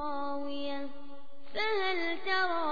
[0.00, 0.88] خاوية
[1.54, 2.65] فهل ترى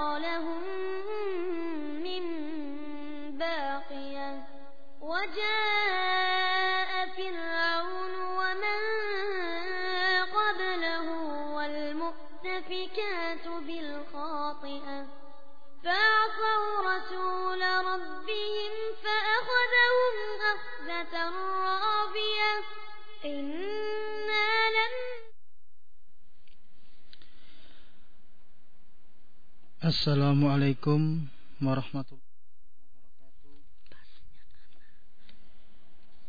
[29.85, 31.29] Assalamualaikum
[31.61, 32.17] warahmatullahi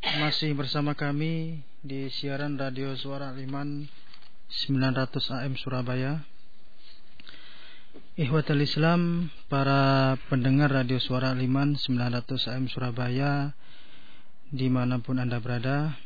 [0.05, 0.20] wabarakatuh.
[0.20, 3.88] Masih bersama kami di siaran Radio Suara Liman
[4.69, 5.09] 900
[5.41, 6.20] AM Surabaya.
[8.20, 13.57] Ihwatul Islam, para pendengar Radio Suara Liman 900 AM Surabaya
[14.52, 15.96] di mana pun Anda berada.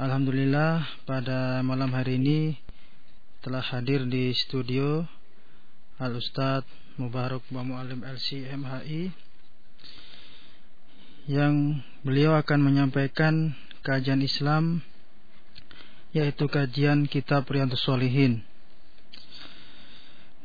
[0.00, 2.56] Alhamdulillah pada malam hari ini
[3.44, 5.04] telah hadir di studio
[5.96, 6.68] Al Ustadz
[7.00, 9.16] Mubarak Mu'alim LC MHI
[11.24, 14.84] yang beliau akan menyampaikan kajian Islam
[16.12, 18.44] yaitu kajian kitab Riyadhus Shalihin.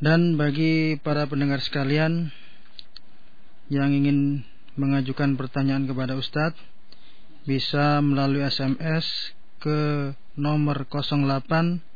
[0.00, 2.32] Dan bagi para pendengar sekalian
[3.68, 4.48] yang ingin
[4.80, 6.56] mengajukan pertanyaan kepada Ustadz
[7.44, 11.92] bisa melalui SMS ke nomor 08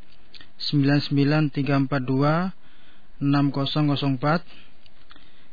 [0.57, 2.56] 99342
[3.21, 4.41] 6004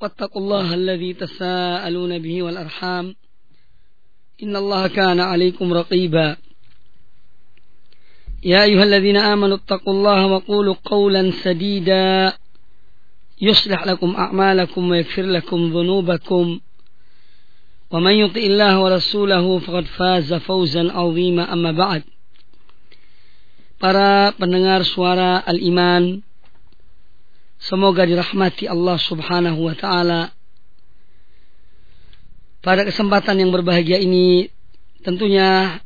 [0.00, 3.14] واتقوا الله الذي تساءلون به والأرحام.
[4.42, 6.36] إن الله كان عليكم رقيبا.
[8.44, 12.32] يا أيها الذين آمنوا اتقوا الله وقولوا قولا سديدا.
[13.40, 16.60] يصلح لكم أعمالكم ويغفر لكم ذنوبكم.
[17.90, 21.52] ومن يطع الله ورسوله فقد فاز فوزا عظيما.
[21.52, 22.02] أما بعد
[23.76, 26.24] Para pendengar suara Al-Iman
[27.66, 30.30] Semoga dirahmati Allah subhanahu wa ta'ala.
[32.66, 34.50] Pada kesempatan yang berbahagia ini
[35.06, 35.78] Tentunya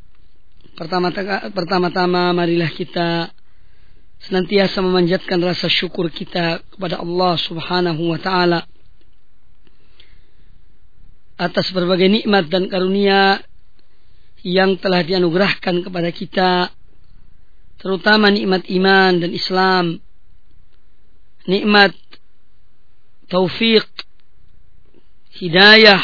[1.53, 3.29] Pertama-tama marilah kita
[4.25, 8.65] Senantiasa memanjatkan rasa syukur kita Kepada Allah subhanahu wa ta'ala
[11.37, 13.45] Atas berbagai nikmat dan karunia
[14.41, 16.73] Yang telah dianugerahkan kepada kita
[17.81, 19.97] terutama nikmat iman dan Islam,
[21.45, 21.95] nikmat
[23.31, 23.87] taufik,
[25.39, 26.01] hidayah,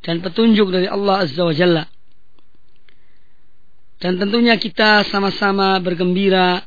[0.00, 1.84] dan petunjuk dari Allah Azza wa Jalla.
[4.00, 6.60] Dan tentunya kita sama-sama bergembira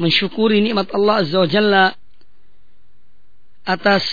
[0.00, 1.84] mensyukuri nikmat Allah Azza wa Jalla
[3.64, 4.04] atas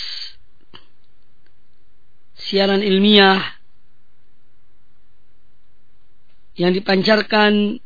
[2.35, 3.57] siaran ilmiah
[6.57, 7.79] yang dipancarkan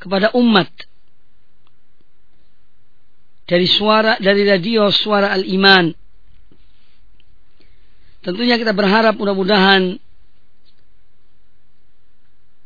[0.00, 0.68] kepada umat
[3.44, 5.92] dari suara dari radio suara al-iman.
[8.24, 10.00] Tentunya kita berharap mudah-mudahan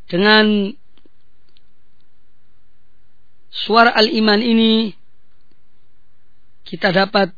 [0.07, 0.71] dengan
[3.51, 4.95] suara al-iman ini
[6.63, 7.35] kita dapat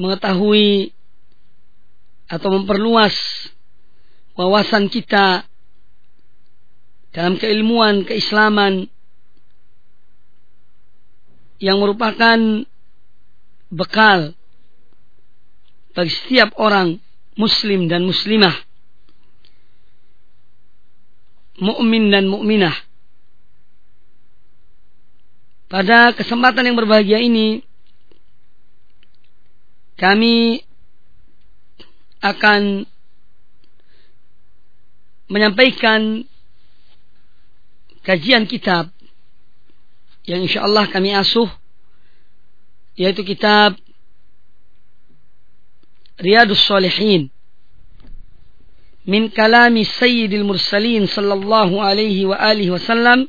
[0.00, 0.90] mengetahui
[2.26, 3.14] atau memperluas
[4.34, 5.44] wawasan kita
[7.12, 8.88] dalam keilmuan keislaman
[11.60, 12.64] yang merupakan
[13.68, 14.32] bekal
[15.92, 16.98] bagi setiap orang
[17.36, 18.56] muslim dan muslimah.
[21.60, 22.72] Mukmin dan mukminah.
[25.68, 27.62] Pada kesempatan yang berbahagia ini
[30.00, 30.64] kami
[32.24, 32.88] akan
[35.30, 36.24] menyampaikan
[38.02, 38.90] kajian kitab
[40.28, 41.48] yang insya Allah kami asuh
[42.96, 43.76] yaitu kitab
[46.20, 47.32] Riyadus Salihin
[49.08, 53.24] min kalami Sayyidil Mursalin sallallahu alaihi wa alihi wasallam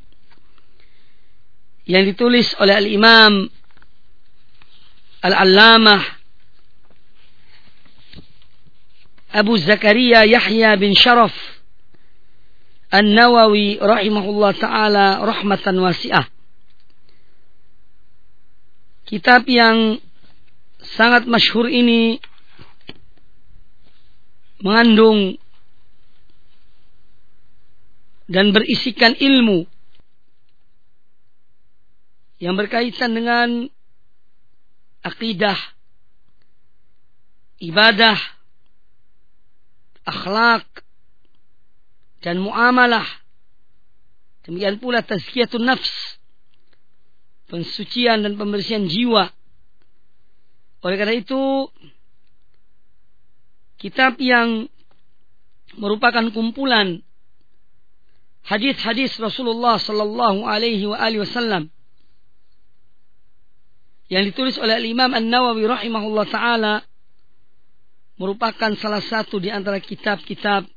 [1.88, 3.48] yang ditulis oleh Al-Imam
[5.24, 6.02] Al-Allamah
[9.32, 11.32] Abu Zakaria Yahya bin Sharaf
[12.92, 16.28] An-Nawawi rahimahullah taala rahmatan wasi'ah.
[19.12, 20.00] Kitab yang
[20.96, 22.16] sangat masyhur ini
[24.64, 25.36] mengandung
[28.32, 29.68] dan berisikan ilmu
[32.40, 33.68] yang berkaitan dengan
[35.04, 35.60] akidah,
[37.60, 38.16] ibadah,
[40.08, 40.66] akhlak
[42.24, 43.06] dan muamalah.
[44.48, 46.21] Demikian pula tazkiyatun nafs,
[47.52, 49.28] pensucian dan pembersihan jiwa.
[50.82, 51.68] Oleh karena itu,
[53.76, 54.72] kitab yang
[55.76, 57.04] merupakan kumpulan
[58.48, 60.88] hadis-hadis Rasulullah sallallahu alaihi
[61.20, 61.70] wasallam
[64.12, 66.76] yang ditulis oleh Imam An-Nawawi rahimahullah taala
[68.20, 70.68] merupakan salah satu di antara kitab-kitab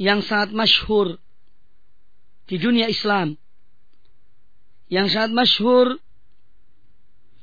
[0.00, 1.20] yang sangat masyhur
[2.48, 3.36] di dunia Islam.
[4.88, 5.86] Yang sangat masyhur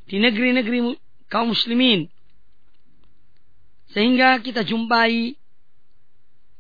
[0.10, 0.98] di negeri-negeri
[1.30, 2.10] kaum muslimin.
[3.94, 5.38] Sehingga kita jumpai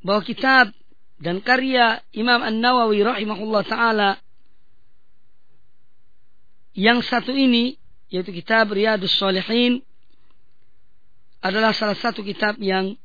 [0.05, 0.69] bahwa kitab
[1.17, 4.11] dan karya Imam An-Nawawi rahimahullah taala
[6.75, 7.79] yang satu ini
[8.11, 9.81] yaitu kitab Riyadus Salihin
[11.39, 12.99] adalah salah satu kitab yang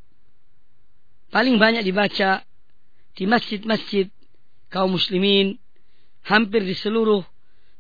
[1.31, 2.43] paling banyak dibaca
[3.15, 4.11] di masjid-masjid
[4.69, 5.57] kaum muslimin
[6.27, 7.23] hampir di seluruh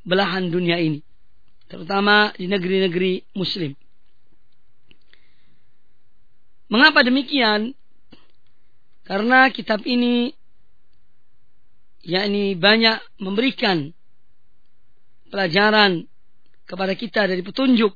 [0.05, 1.01] belahan dunia ini.
[1.71, 3.77] Terutama di negeri-negeri muslim.
[6.71, 7.75] Mengapa demikian?
[9.07, 10.31] Karena kitab ini
[12.07, 13.91] yakni banyak memberikan
[15.31, 16.07] pelajaran
[16.67, 17.95] kepada kita dari petunjuk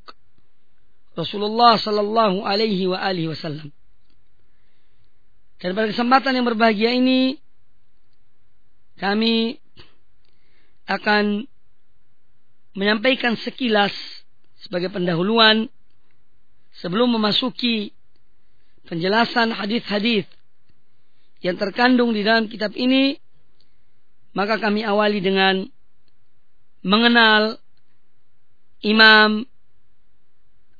[1.14, 3.70] Rasulullah sallallahu alaihi wa alihi wasallam.
[5.62, 7.38] Dan pada kesempatan yang berbahagia ini
[8.98, 9.62] kami
[10.90, 11.46] akan
[12.74, 13.94] menyampaikan sekilas
[14.58, 15.70] sebagai pendahuluan
[16.82, 17.94] sebelum memasuki
[18.90, 20.26] penjelasan hadis-hadis
[21.40, 23.16] yang terkandung di dalam kitab ini
[24.34, 25.62] maka kami awali dengan
[26.82, 27.62] mengenal
[28.84, 29.46] Imam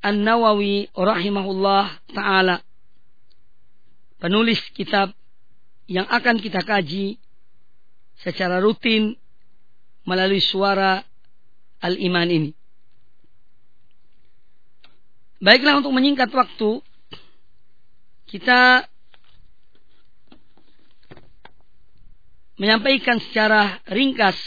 [0.04, 2.60] An-Nawawi rahimahullah taala
[4.20, 5.14] penulis kitab
[5.88, 7.16] yang akan kita kaji
[8.20, 9.16] secara rutin
[10.04, 11.00] melalui suara
[11.80, 12.50] Al-Iman ini.
[15.42, 16.80] Baiklah untuk menyingkat waktu
[18.30, 18.88] kita
[22.56, 24.38] menyampaikan secara ringkas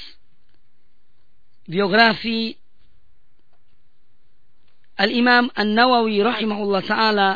[1.68, 2.56] biografi
[4.98, 7.30] Al-Imam An-Nawawi rahimahullah taala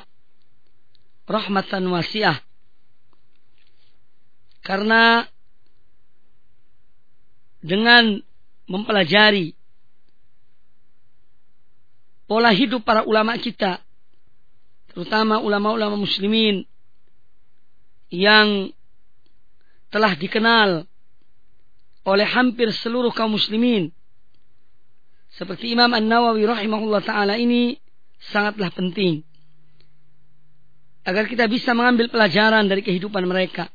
[1.30, 2.42] rahmatan wasiah.
[4.66, 5.22] Karena
[7.62, 8.18] dengan
[8.66, 9.54] mempelajari
[12.32, 13.84] pola hidup para ulama kita,
[14.88, 16.64] terutama ulama-ulama muslimin
[18.08, 18.72] yang
[19.92, 20.88] telah dikenal
[22.08, 23.92] oleh hampir seluruh kaum muslimin
[25.36, 27.76] seperti Imam An-Nawawi rahimahullah taala ini
[28.32, 29.28] sangatlah penting
[31.04, 33.68] agar kita bisa mengambil pelajaran dari kehidupan mereka.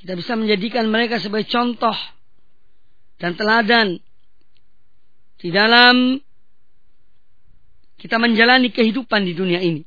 [0.00, 1.94] Kita bisa menjadikan mereka sebagai contoh
[3.20, 4.00] dan teladan
[5.36, 6.16] di dalam
[8.02, 9.86] kita menjalani kehidupan di dunia ini.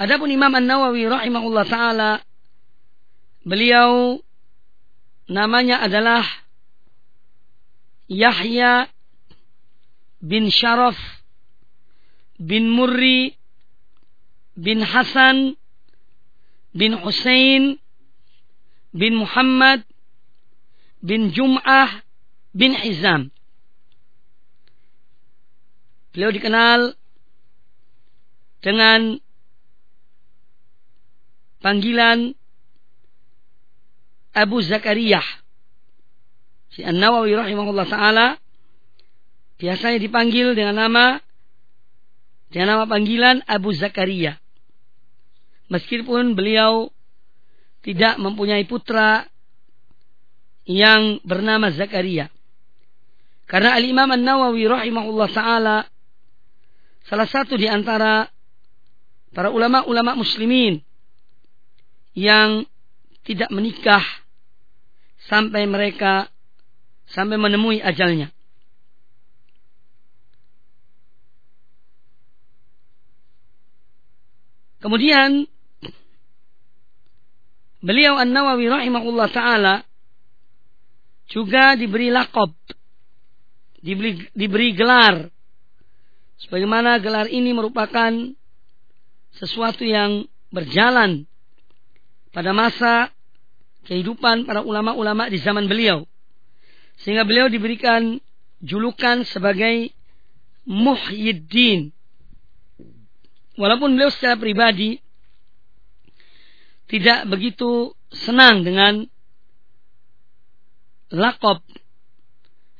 [0.00, 2.10] Adapun Imam An-Nawawi rahimahullah taala
[3.44, 4.16] beliau
[5.28, 6.24] namanya adalah
[8.08, 8.88] Yahya
[10.24, 10.96] bin Sharaf
[12.40, 13.36] bin Murri
[14.56, 15.60] bin Hasan
[16.72, 17.76] bin Hussein
[18.96, 19.84] bin Muhammad
[21.04, 22.00] bin Jum'ah
[22.56, 23.28] bin Hizam.
[26.12, 26.92] Beliau dikenal
[28.60, 29.16] dengan
[31.64, 32.36] panggilan
[34.36, 35.24] Abu Zakaria.
[36.72, 38.26] Si An-Nawawi rahimahullah taala
[39.60, 41.20] biasanya dipanggil dengan nama
[42.52, 44.36] dengan nama panggilan Abu Zakaria.
[45.72, 46.92] Meskipun beliau
[47.80, 49.24] tidak mempunyai putra
[50.68, 52.28] yang bernama Zakaria.
[53.48, 55.76] Karena Al-Imam An-Nawawi rahimahullah taala
[57.06, 58.28] salah satu di antara
[59.32, 60.80] para ulama-ulama muslimin
[62.12, 62.68] yang
[63.24, 64.04] tidak menikah
[65.26, 66.28] sampai mereka
[67.08, 68.32] sampai menemui ajalnya.
[74.82, 75.46] Kemudian
[77.78, 79.74] beliau An-Nawawi rahimahullah taala
[81.30, 82.50] juga diberi lakob,
[83.78, 85.30] diberi, diberi gelar
[86.46, 88.10] Sebagaimana gelar ini merupakan
[89.38, 91.24] sesuatu yang berjalan
[92.34, 93.14] pada masa
[93.86, 96.04] kehidupan para ulama-ulama di zaman beliau.
[97.02, 98.18] Sehingga beliau diberikan
[98.62, 99.90] julukan sebagai
[100.66, 101.90] Muhyiddin.
[103.58, 105.02] Walaupun beliau secara pribadi
[106.86, 109.08] tidak begitu senang dengan
[111.12, 111.60] lakob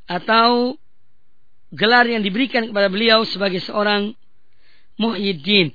[0.08, 0.76] atau
[1.72, 4.12] gelar yang diberikan kepada beliau sebagai seorang
[5.00, 5.72] Muhyiddin.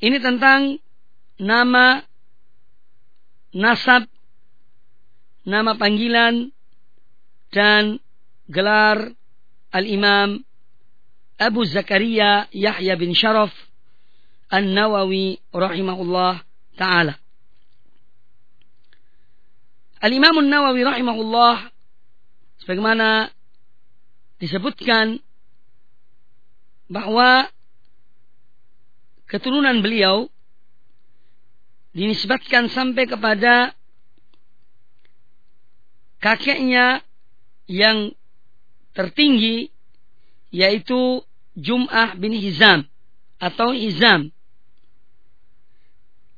[0.00, 0.80] Ini tentang
[1.40, 2.00] nama,
[3.52, 4.08] nasab,
[5.44, 6.52] nama panggilan,
[7.52, 8.00] dan
[8.50, 9.12] gelar
[9.70, 10.42] Al-Imam
[11.38, 13.52] Abu Zakaria Yahya bin Sharaf
[14.50, 16.42] An-Nawawi rahimahullah
[16.76, 17.16] ta'ala.
[20.04, 21.73] Al-Imam An-Nawawi rahimahullah
[22.64, 23.28] sebagaimana
[24.40, 25.20] disebutkan
[26.88, 27.52] bahwa
[29.28, 30.32] keturunan beliau
[31.92, 33.76] dinisbatkan sampai kepada
[36.24, 37.04] kakeknya
[37.68, 38.16] yang
[38.96, 39.68] tertinggi
[40.48, 41.20] yaitu
[41.54, 42.88] Jum'ah bin Hizam
[43.36, 44.32] atau Hizam.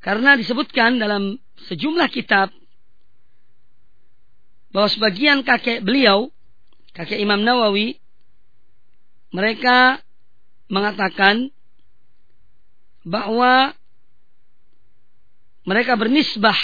[0.02, 1.38] Karena disebutkan dalam
[1.70, 2.50] sejumlah kitab
[4.76, 6.28] bahwa sebagian kakek beliau,
[6.92, 7.96] kakek Imam Nawawi,
[9.32, 10.04] mereka
[10.68, 11.48] mengatakan
[13.00, 13.72] bahwa
[15.64, 16.60] mereka bernisbah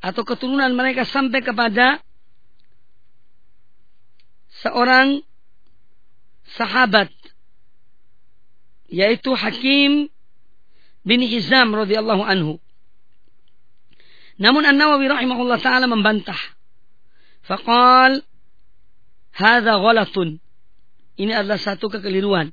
[0.00, 2.00] atau keturunan mereka sampai kepada
[4.64, 5.20] seorang
[6.56, 7.12] sahabat
[8.88, 10.08] yaitu Hakim
[11.04, 12.56] bin Hizam radhiyallahu anhu.
[14.40, 16.54] Namun An-Nawawi rahimahullah taala membantah
[17.44, 18.24] Faqal
[19.36, 20.40] hadza ghalatun.
[21.14, 22.50] Ini adalah satu kekeliruan.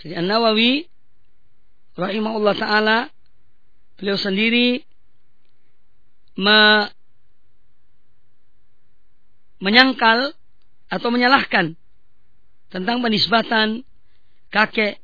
[0.00, 0.88] Jadi An-Nawawi
[1.94, 2.98] rahimahullah taala
[4.00, 4.80] beliau sendiri
[6.40, 6.88] me,
[9.60, 10.32] menyangkal
[10.88, 11.76] atau menyalahkan
[12.72, 13.84] tentang penisbatan
[14.48, 14.98] kakek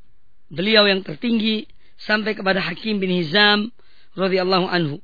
[0.49, 1.69] beliau yang tertinggi
[2.01, 3.69] sampai kepada Hakim bin Hizam
[4.17, 4.97] radhiyallahu anhu.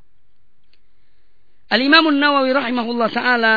[1.71, 3.55] Al-Imam Nawawi rahimahullah taala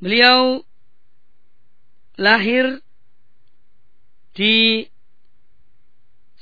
[0.00, 0.64] beliau
[2.16, 2.80] lahir
[4.36, 4.84] di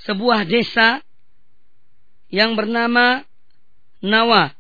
[0.05, 1.01] sebuah desa
[2.31, 3.23] yang bernama
[4.05, 4.53] Nawa.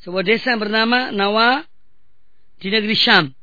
[0.00, 1.66] Sebuah desa yang bernama Nawa
[2.62, 3.34] di negeri Syam.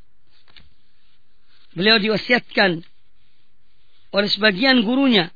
[1.77, 2.81] beliau diwasiatkan
[4.17, 5.29] oleh sebagian gurunya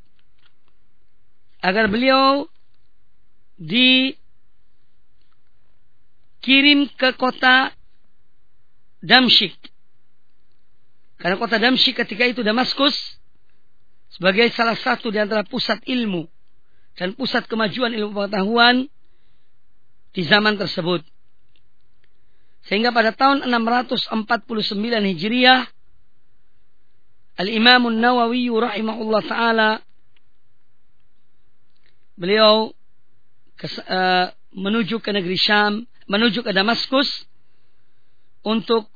[1.61, 2.49] agar beliau
[3.61, 4.09] dikirim
[6.97, 7.77] ke kota
[9.05, 9.57] Damsyik.
[11.21, 12.97] Karena kota Damsyik ketika itu Damaskus
[14.17, 16.25] sebagai salah satu di antara pusat ilmu
[16.97, 18.89] dan pusat kemajuan ilmu pengetahuan
[20.17, 21.05] di zaman tersebut.
[22.65, 24.17] Sehingga pada tahun 649
[24.81, 25.69] Hijriah
[27.39, 29.71] Al-Imam Nawawi rahimahullah taala
[32.19, 32.75] beliau
[33.57, 37.09] ke, uh, menuju ke negeri Syam, menuju ke Damaskus
[38.45, 38.89] untuk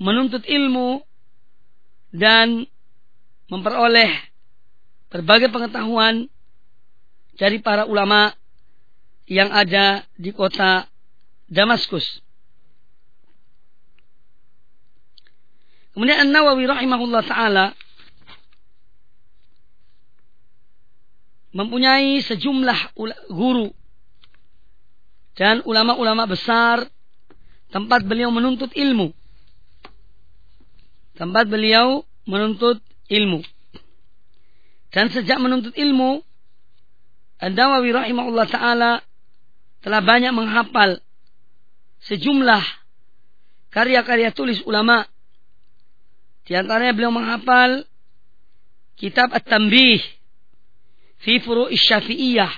[0.00, 1.04] menuntut ilmu
[2.10, 2.64] dan
[3.52, 4.10] memperoleh
[5.10, 6.28] berbagai pengetahuan
[7.36, 8.32] dari para ulama
[9.30, 10.88] yang ada di kota
[11.46, 12.22] Damaskus.
[16.00, 17.76] Kemudian An-Nawawi rahimahullah taala
[21.52, 22.96] mempunyai sejumlah
[23.28, 23.68] guru
[25.36, 26.88] dan ulama-ulama besar
[27.68, 29.12] tempat beliau menuntut ilmu.
[31.20, 32.80] Tempat beliau menuntut
[33.12, 33.44] ilmu.
[34.96, 36.24] Dan sejak menuntut ilmu,
[37.44, 39.04] An-Nawawi rahimahullah taala
[39.84, 40.96] telah banyak menghafal
[42.08, 42.64] sejumlah
[43.68, 45.04] karya-karya tulis ulama.
[46.50, 47.86] Di antaranya beliau menghafal
[48.98, 50.02] kitab At-Tanbih
[51.22, 52.50] fi Furu'i Syafi'iyah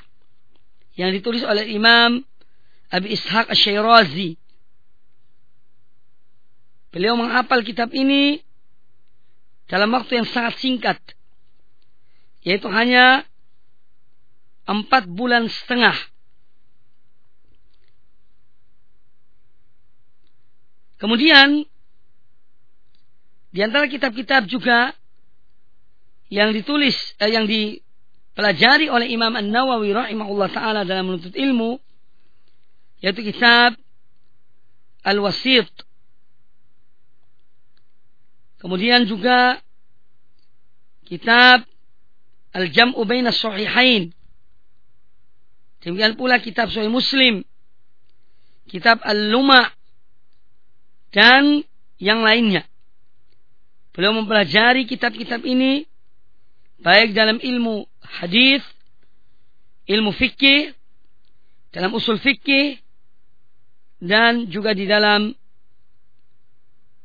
[0.97, 2.25] yang ditulis oleh Imam
[2.89, 4.41] Abi Ishaq Asy-Syairazi.
[6.89, 8.41] Beliau menghafal kitab ini
[9.69, 10.97] dalam waktu yang sangat singkat.
[12.49, 13.29] Yaitu hanya
[14.65, 16.01] empat bulan setengah.
[20.97, 21.69] Kemudian
[23.53, 24.97] di antara kitab-kitab juga
[26.33, 31.77] yang ditulis eh, yang dipelajari oleh Imam An-Nawawi rahimahullah taala dalam menuntut ilmu
[33.05, 33.77] yaitu kitab
[35.05, 35.69] Al-Wasit.
[38.63, 39.59] Kemudian juga
[41.05, 41.67] kitab
[42.55, 44.15] Al-Jam'u Baina Sahihain.
[45.83, 47.43] Demikian pula kitab Sahih Muslim.
[48.71, 49.75] Kitab Al-Luma
[51.11, 51.67] dan
[51.99, 52.63] yang lainnya.
[53.93, 55.85] Beliau mempelajari kitab-kitab ini
[56.81, 58.65] baik dalam ilmu hadis,
[59.85, 60.73] ilmu fikih,
[61.73, 62.81] dalam usul fikih
[64.01, 65.37] dan juga di dalam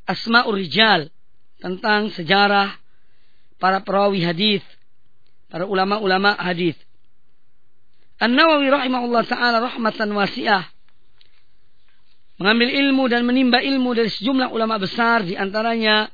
[0.08, 1.12] asmaul rijal
[1.60, 2.72] tentang sejarah
[3.60, 4.64] para perawi hadis,
[5.52, 6.74] para ulama-ulama hadis.
[8.18, 10.66] An-Nawawi rahimahullah taala rahmatan wasi'ah
[12.38, 16.10] mengambil ilmu dan menimba ilmu dari sejumlah ulama besar di antaranya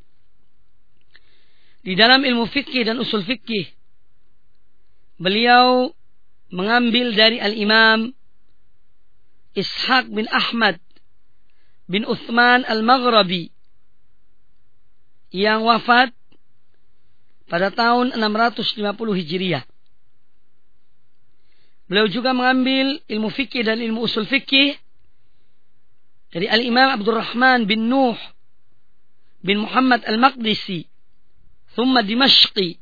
[1.84, 3.68] di dalam ilmu fikih dan usul fikih
[5.20, 5.92] beliau
[6.48, 8.08] mengambil dari al-Imam
[9.52, 10.80] Ishaq bin Ahmad
[11.84, 13.52] bin Uthman al-Maghrabi
[15.34, 16.10] yang wafat
[17.50, 18.80] pada tahun 650
[19.20, 19.64] Hijriah.
[21.84, 24.72] Beliau juga mengambil ilmu fikih dan ilmu usul fikih
[26.32, 28.16] dari Al-Imam Abdurrahman bin Nuh
[29.44, 30.93] bin Muhammad Al-Maqdisi
[31.74, 32.78] Thumma Dimashqi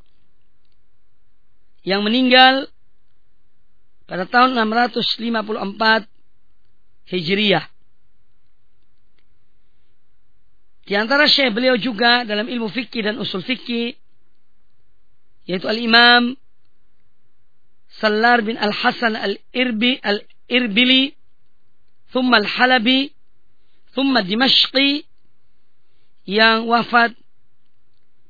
[1.83, 2.69] yang meninggal
[4.07, 6.07] pada tahun 654
[7.09, 7.65] Hijriyah.
[10.83, 13.95] Di antara syekh beliau juga dalam ilmu fikih dan usul fikih
[15.47, 16.35] yaitu Al-Imam
[18.03, 21.15] Sallar bin Al-Hasan Al-Irbi Al-Irbili
[22.11, 23.15] thumma Al-Halabi
[23.95, 25.05] Thumma Dimashqi
[26.27, 27.15] yang wafat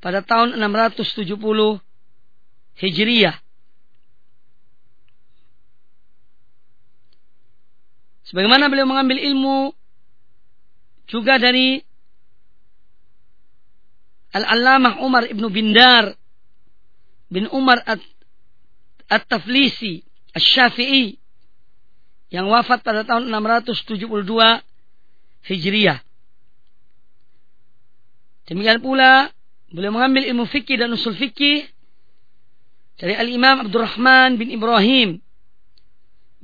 [0.03, 1.79] pada tahun 670
[2.75, 3.39] Hijriyah.
[8.27, 9.71] Sebagaimana beliau mengambil ilmu
[11.07, 11.79] juga dari
[14.33, 16.17] Al-Allamah Umar ibnu Bindar
[17.29, 17.85] bin Umar
[19.07, 21.21] At-Taflisi Al-Syafi'i
[22.33, 24.09] yang wafat pada tahun 672
[25.45, 26.01] Hijriyah.
[28.49, 29.29] Demikian pula
[29.73, 31.65] beliau mengambil ilmu fikih dan usul fikih
[33.01, 35.19] dari Al-Imam Abdurrahman bin Ibrahim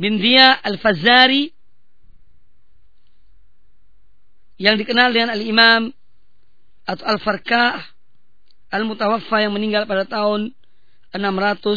[0.01, 1.53] bin Dia Al-Fazari
[4.57, 5.93] yang dikenal dengan Al-Imam
[6.89, 7.85] atau Al-Farkah
[8.73, 10.53] Al-Mutawaffa yang meninggal pada tahun
[11.13, 11.69] 690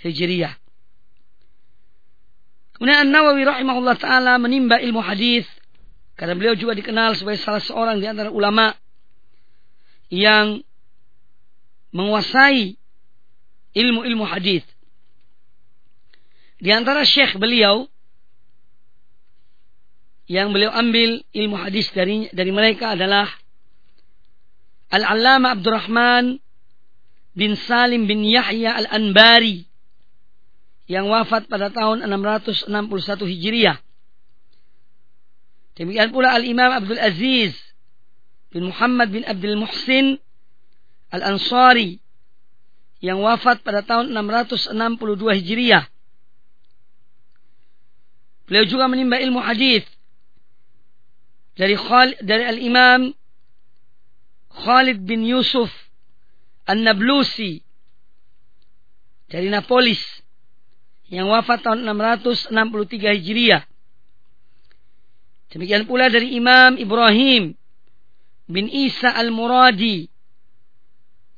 [0.00, 0.54] Hijriah.
[2.76, 5.44] Kemudian An-Nawawi rahimahullah taala menimba ilmu hadis
[6.16, 8.72] karena beliau juga dikenal sebagai salah seorang di antara ulama
[10.10, 10.66] yang
[11.94, 12.74] menguasai
[13.74, 14.66] ilmu-ilmu hadis.
[16.60, 17.88] Di antara syekh beliau
[20.30, 23.26] yang beliau ambil ilmu hadis dari dari mereka adalah
[24.90, 26.38] Al-Allama Abdurrahman
[27.34, 29.66] bin Salim bin Yahya Al-Anbari
[30.90, 32.66] yang wafat pada tahun 661
[33.30, 33.78] Hijriah.
[35.78, 37.54] Demikian pula Al-Imam Abdul Aziz
[38.50, 40.18] bin Muhammad bin Abdul Muhsin
[41.10, 41.98] Al-Ansari
[43.00, 44.74] yang wafat pada tahun 662
[45.40, 45.88] Hijriah.
[48.46, 49.86] Beliau juga menimba ilmu hadis
[51.54, 53.14] dari Khalid, dari Al-Imam
[54.50, 55.70] Khalid bin Yusuf
[56.66, 57.62] An-Nablusi
[59.30, 60.02] dari Napolis
[61.06, 62.50] yang wafat tahun 663
[63.18, 63.62] Hijriah.
[65.50, 67.59] Demikian pula dari Imam Ibrahim
[68.50, 70.10] bin Isa Al-Muradi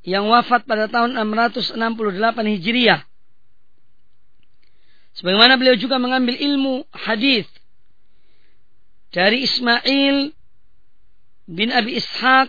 [0.02, 1.76] yang wafat pada tahun 668
[2.58, 3.04] Hijriah.
[5.12, 7.44] Sebagaimana beliau juga mengambil ilmu hadis
[9.12, 10.32] dari Ismail
[11.44, 12.48] bin Abi Ishaq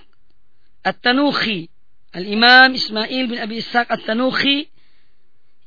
[0.87, 1.67] At-Tanuhi.
[2.15, 4.71] Al-Imam Ismail bin Abi Ishaq At-Tanuhi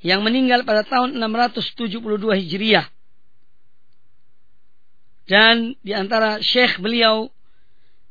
[0.00, 2.88] yang meninggal pada tahun 672 Hijriah.
[5.26, 7.28] Dan di antara syekh beliau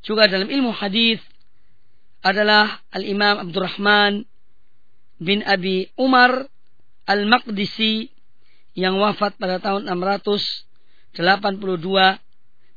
[0.05, 1.17] juga dalam ilmu hadis
[2.21, 4.29] adalah Al-Imam Abdurrahman
[5.17, 6.45] bin Abi Umar
[7.09, 8.13] Al-Maqdisi
[8.77, 11.17] yang wafat pada tahun 682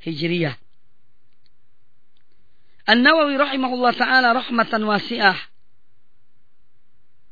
[0.04, 0.56] Hijriyah.
[2.88, 5.36] An-Nawawi rahimahullah taala rahmatan wasi'ah.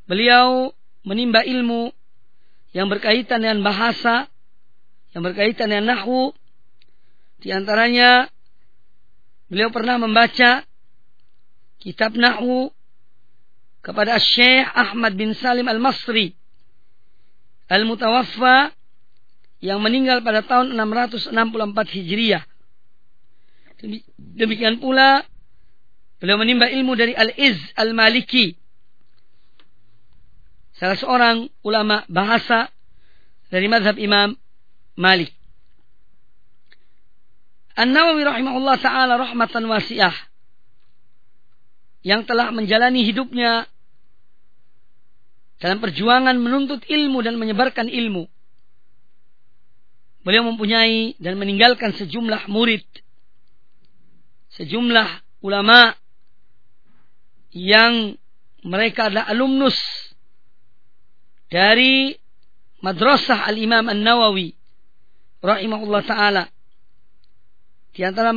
[0.05, 1.89] Beliau menimba ilmu
[2.77, 4.29] yang berkaitan dengan bahasa,
[5.17, 6.37] yang berkaitan dengan nahwu.
[7.41, 8.29] Di antaranya
[9.47, 10.63] beliau pernah membaca
[11.79, 12.71] kitab nahwu
[13.83, 16.35] kepada Syekh Ahmad bin Salim Al-Masri
[17.67, 18.71] Al-Mutawaffa
[19.59, 21.35] yang meninggal pada tahun 664
[21.95, 22.43] Hijriah.
[24.17, 25.25] Demikian pula
[26.17, 28.55] beliau menimba ilmu dari Al-Iz Al-Maliki.
[30.77, 32.69] Salah seorang ulama bahasa
[33.49, 34.37] dari madhab Imam
[34.97, 35.36] Malik.
[37.77, 40.15] An-Nawawi rahimahullah ta'ala rahmatan wasi'ah.
[42.01, 43.69] Yang telah menjalani hidupnya
[45.61, 48.25] dalam perjuangan menuntut ilmu dan menyebarkan ilmu.
[50.25, 52.83] Beliau mempunyai dan meninggalkan sejumlah murid
[54.57, 55.07] sejumlah
[55.45, 55.93] ulama
[57.53, 58.17] yang
[58.65, 59.77] mereka adalah alumnus
[61.47, 62.17] dari
[62.81, 64.57] madrasah al-Imam An-Nawawi
[65.45, 66.43] rahimahullah taala.
[67.97, 68.29] Di antara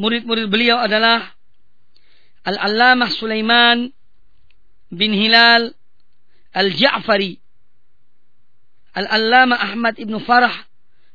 [0.00, 1.36] murid-murid beliau adalah
[2.48, 3.92] Al-Allamah Sulaiman
[4.88, 5.76] bin Hilal
[6.56, 7.36] Al-Ja'fari
[8.96, 10.56] Al-Allamah Ahmad ibn Farah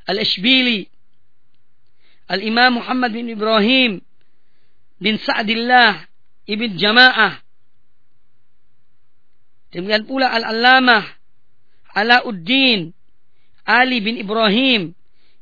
[0.05, 0.85] Al-Ishbili
[2.29, 4.05] Al-Imam Muhammad bin Ibrahim
[5.01, 6.05] bin Sa'dillah
[6.45, 7.41] ibn Jama'ah.
[9.73, 11.09] Demikian pula Al-Allamah
[11.97, 12.93] Alauddin
[13.65, 14.93] Ali bin Ibrahim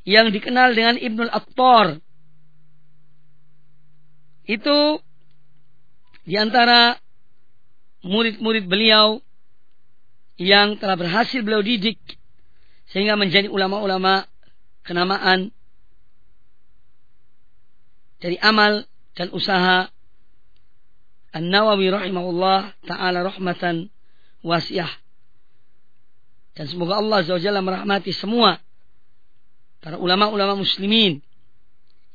[0.07, 1.99] yang dikenal dengan Ibnul Attar.
[4.47, 5.03] Itu
[6.23, 6.95] di antara
[8.07, 9.19] murid-murid beliau
[10.39, 11.99] yang telah berhasil beliau didik
[12.87, 14.23] sehingga menjadi ulama-ulama
[14.87, 15.51] kenamaan
[18.23, 19.91] dari amal dan usaha
[21.35, 23.91] An-Nawawi rahimahullah taala rahmatan
[24.41, 24.89] wasiah.
[26.57, 28.57] Dan semoga Allah SWT merahmati semua
[29.83, 31.21] para ulama-ulama muslimin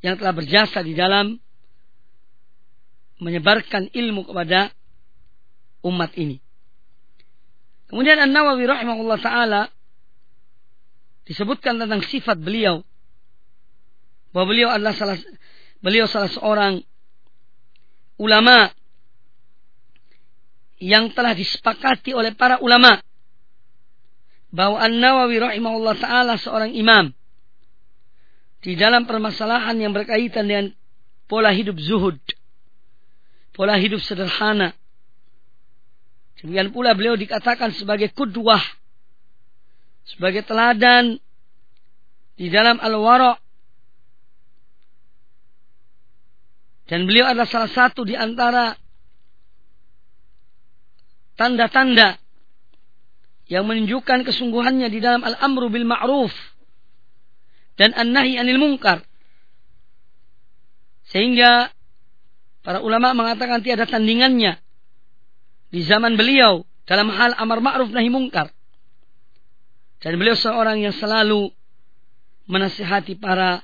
[0.02, 1.38] yang telah berjasa di dalam
[3.22, 4.74] menyebarkan ilmu kepada
[5.86, 6.42] umat ini.
[7.86, 9.62] Kemudian An-Nawawi rahimahullah taala
[11.28, 12.82] disebutkan tentang sifat beliau.
[14.32, 15.20] Bahwa beliau adalah salah
[15.84, 16.80] beliau salah seorang
[18.16, 18.72] ulama
[20.82, 22.98] yang telah disepakati oleh para ulama.
[24.50, 27.14] Bahwa An-Nawawi rahimahullah taala seorang imam.
[28.62, 30.66] Di dalam permasalahan yang berkaitan dengan
[31.26, 32.16] pola hidup zuhud,
[33.52, 34.72] pola hidup sederhana.
[36.40, 38.60] Demikian pula beliau dikatakan sebagai kudwah,
[40.02, 41.22] sebagai teladan
[42.34, 43.38] di dalam al-wara.
[46.90, 48.74] Dan beliau adalah salah satu di antara
[51.38, 52.20] tanda-tanda
[53.48, 56.34] yang menunjukkan kesungguhannya di dalam al-amru bil ma'ruf
[57.78, 59.04] dan an-nahi anil munkar.
[61.12, 61.70] Sehingga
[62.62, 64.58] para ulama mengatakan tiada tandingannya
[65.74, 68.50] di zaman beliau dalam hal amar ma'ruf nahi munkar.
[70.02, 71.50] Dan beliau seorang yang selalu
[72.50, 73.62] menasihati para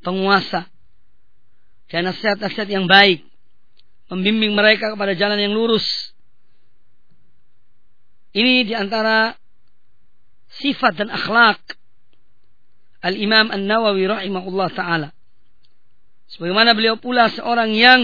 [0.00, 0.64] penguasa
[1.92, 3.22] dan nasihat-nasihat yang baik,
[4.10, 5.84] membimbing mereka kepada jalan yang lurus.
[8.36, 9.36] Ini di antara
[10.60, 11.60] sifat dan akhlak
[13.00, 15.15] Al-Imam An-Nawawi rahimahullah taala.
[16.26, 18.00] Sebagaimana beliau pula seorang yang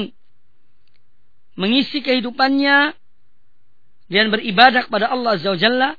[1.58, 2.94] mengisi kehidupannya
[4.08, 5.90] dan beribadah kepada Allah Azza wa Jalla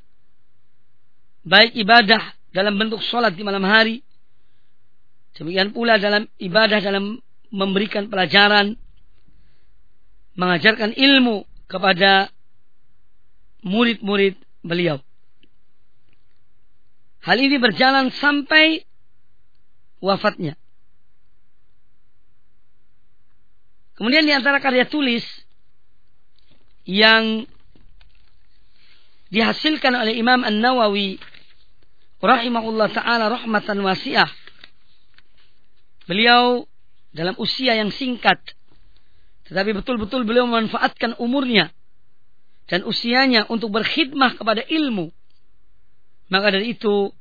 [1.44, 2.22] baik ibadah
[2.56, 4.02] dalam bentuk sholat di malam hari
[5.36, 7.20] demikian pula dalam ibadah dalam
[7.54, 8.80] memberikan pelajaran
[10.34, 12.32] mengajarkan ilmu kepada
[13.62, 15.04] murid-murid beliau
[17.24, 18.84] hal ini berjalan sampai
[20.04, 20.60] wafatnya.
[23.94, 25.24] Kemudian di antara karya tulis
[26.84, 27.46] yang
[29.30, 31.22] dihasilkan oleh Imam An-Nawawi
[32.22, 34.30] rahimahullah taala rahmatan wasiah.
[36.10, 36.66] Beliau
[37.14, 38.42] dalam usia yang singkat
[39.44, 41.70] tetapi betul-betul beliau memanfaatkan umurnya
[42.72, 45.12] dan usianya untuk berkhidmah kepada ilmu.
[46.32, 47.12] Maka dari itu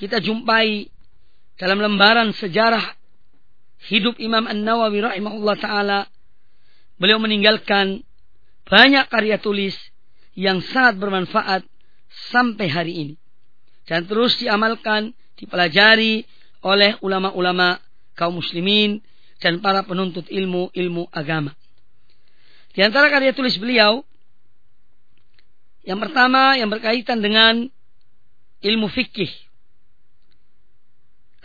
[0.00, 0.88] kita jumpai
[1.60, 2.95] dalam lembaran sejarah
[3.86, 5.98] hidup Imam An-Nawawi rahimahullah taala
[6.96, 8.02] beliau meninggalkan
[8.66, 9.76] banyak karya tulis
[10.36, 11.62] yang sangat bermanfaat
[12.32, 13.14] sampai hari ini
[13.86, 16.26] dan terus diamalkan dipelajari
[16.64, 17.78] oleh ulama-ulama
[18.18, 18.98] kaum muslimin
[19.38, 21.52] dan para penuntut ilmu ilmu agama.
[22.72, 24.02] Di antara karya tulis beliau
[25.86, 27.70] yang pertama yang berkaitan dengan
[28.64, 29.30] ilmu fikih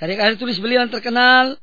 [0.01, 1.61] Karya-karya tulis beliau yang terkenal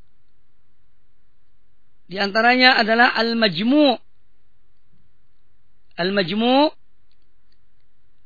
[2.09, 4.01] di antaranya adalah Al-Majmu'
[5.99, 6.79] Al-Majmu'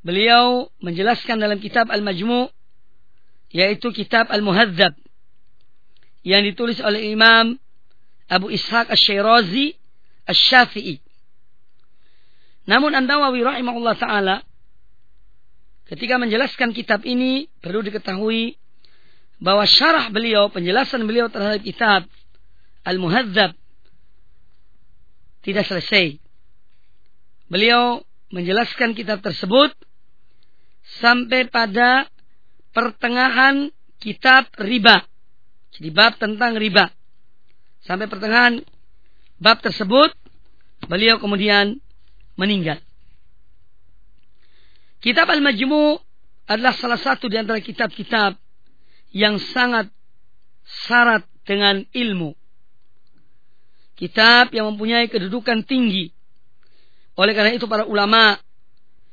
[0.02, 2.50] Beliau menjelaskan dalam kitab Al-Majmu'
[3.54, 4.98] yaitu kitab Al-Muhadzab
[6.26, 7.54] yang ditulis oleh Imam
[8.26, 9.78] Abu Ishaq Asy-Syairazi
[10.26, 10.98] Asy-Syafi'i.
[12.66, 14.36] Namun An-Nawawi rahimahullah taala
[15.86, 18.58] ketika menjelaskan kitab ini perlu diketahui
[19.38, 22.10] bahwa syarah beliau, penjelasan beliau terhadap kitab
[22.82, 23.54] Al-Muhadzab
[25.42, 26.18] tidak selesai.
[27.50, 28.00] Beliau
[28.32, 29.74] menjelaskan kitab tersebut
[31.02, 32.08] sampai pada
[32.72, 33.68] pertengahan
[34.00, 35.04] kitab riba.
[35.76, 36.88] Jadi bab tentang riba.
[37.84, 38.62] Sampai pertengahan
[39.36, 40.14] bab tersebut
[40.88, 41.78] beliau kemudian
[42.38, 42.80] meninggal.
[45.02, 45.98] Kitab Al-Majmu'
[46.46, 48.38] adalah salah satu di antara kitab-kitab
[49.10, 49.90] yang sangat
[50.86, 52.38] syarat dengan ilmu.
[54.02, 56.10] Kitab yang mempunyai kedudukan tinggi.
[57.14, 58.34] Oleh karena itu para ulama,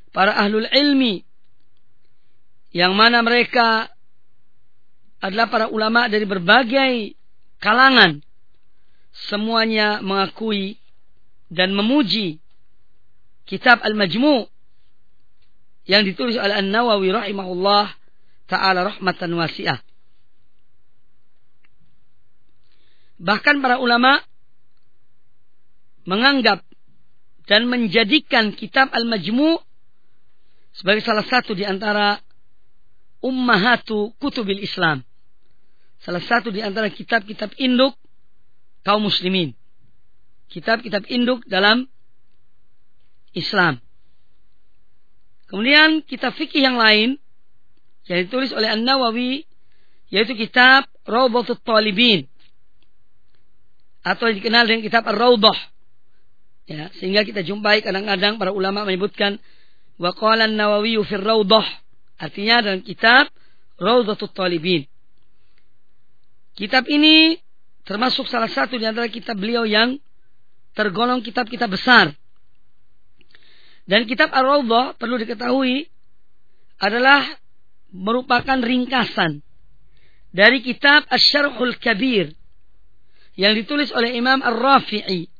[0.10, 1.21] para ahlul ilmi,
[2.73, 3.93] yang mana mereka
[5.21, 7.13] adalah para ulama dari berbagai
[7.62, 8.17] kalangan,
[9.30, 10.82] semuanya mengakui
[11.54, 12.41] dan memuji
[13.45, 14.49] kitab Al-Majmu'
[15.86, 17.93] yang ditulis oleh An-Nawawi rahimahullah
[18.49, 19.78] taala rahmatan wasi'ah.
[23.21, 24.17] Bahkan para ulama
[26.10, 26.65] menganggap
[27.45, 29.62] dan menjadikan kitab Al-Majmu'
[30.74, 32.17] sebagai salah satu di antara
[33.22, 35.06] ummahatu kutubil Islam.
[36.02, 37.93] Salah satu di antara kitab-kitab induk
[38.82, 39.54] kaum muslimin.
[40.50, 41.86] Kitab-kitab induk dalam
[43.38, 43.78] Islam.
[45.50, 47.22] Kemudian kitab fikih yang lain
[48.10, 49.45] yang ditulis oleh An-Nawawi
[50.10, 52.26] yaitu kitab Rawbatut Talibin
[54.02, 55.79] atau yang dikenal dengan kitab Ar-Rawdah.
[56.70, 59.42] Ya, sehingga kita jumpai kadang-kadang para ulama menyebutkan
[59.98, 61.66] wa qala an-Nawawi fi Rawdah.
[62.22, 63.34] Artinya dalam kitab
[63.82, 64.86] Rawdatul Talibin.
[66.54, 67.42] Kitab ini
[67.90, 69.98] termasuk salah satu di antara kitab beliau yang
[70.78, 72.14] tergolong kitab-kitab besar.
[73.90, 75.90] Dan kitab Ar-Rawdah perlu diketahui
[76.78, 77.26] adalah
[77.90, 79.42] merupakan ringkasan
[80.30, 82.30] dari kitab Asy-Syarhul Kabir
[83.34, 85.38] yang ditulis oleh Imam Ar-Rafi'i.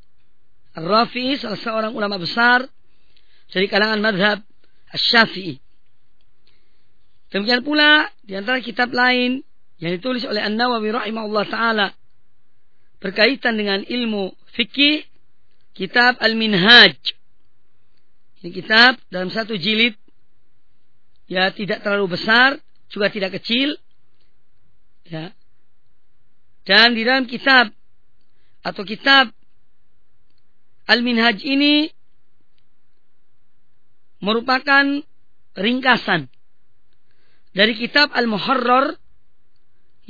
[0.76, 2.62] Ar-Rafi'i salah seorang ulama besar
[3.50, 4.38] dari kalangan madhab
[4.90, 5.58] Asy-Syafi'i.
[7.30, 9.42] Demikian pula di antara kitab lain
[9.78, 11.88] yang ditulis oleh An-Nawawi rahimahullah taala
[13.00, 15.06] berkaitan dengan ilmu fikih
[15.74, 16.98] kitab Al-Minhaj.
[18.42, 19.94] Ini kitab dalam satu jilid
[21.30, 22.58] ya tidak terlalu besar,
[22.90, 23.78] juga tidak kecil.
[25.06, 25.30] Ya.
[26.66, 27.70] Dan di dalam kitab
[28.60, 29.32] atau kitab
[30.90, 31.86] Al-Minhaj ini
[34.18, 34.84] merupakan
[35.54, 36.26] ringkasan
[37.54, 38.98] dari kitab Al-Muharrar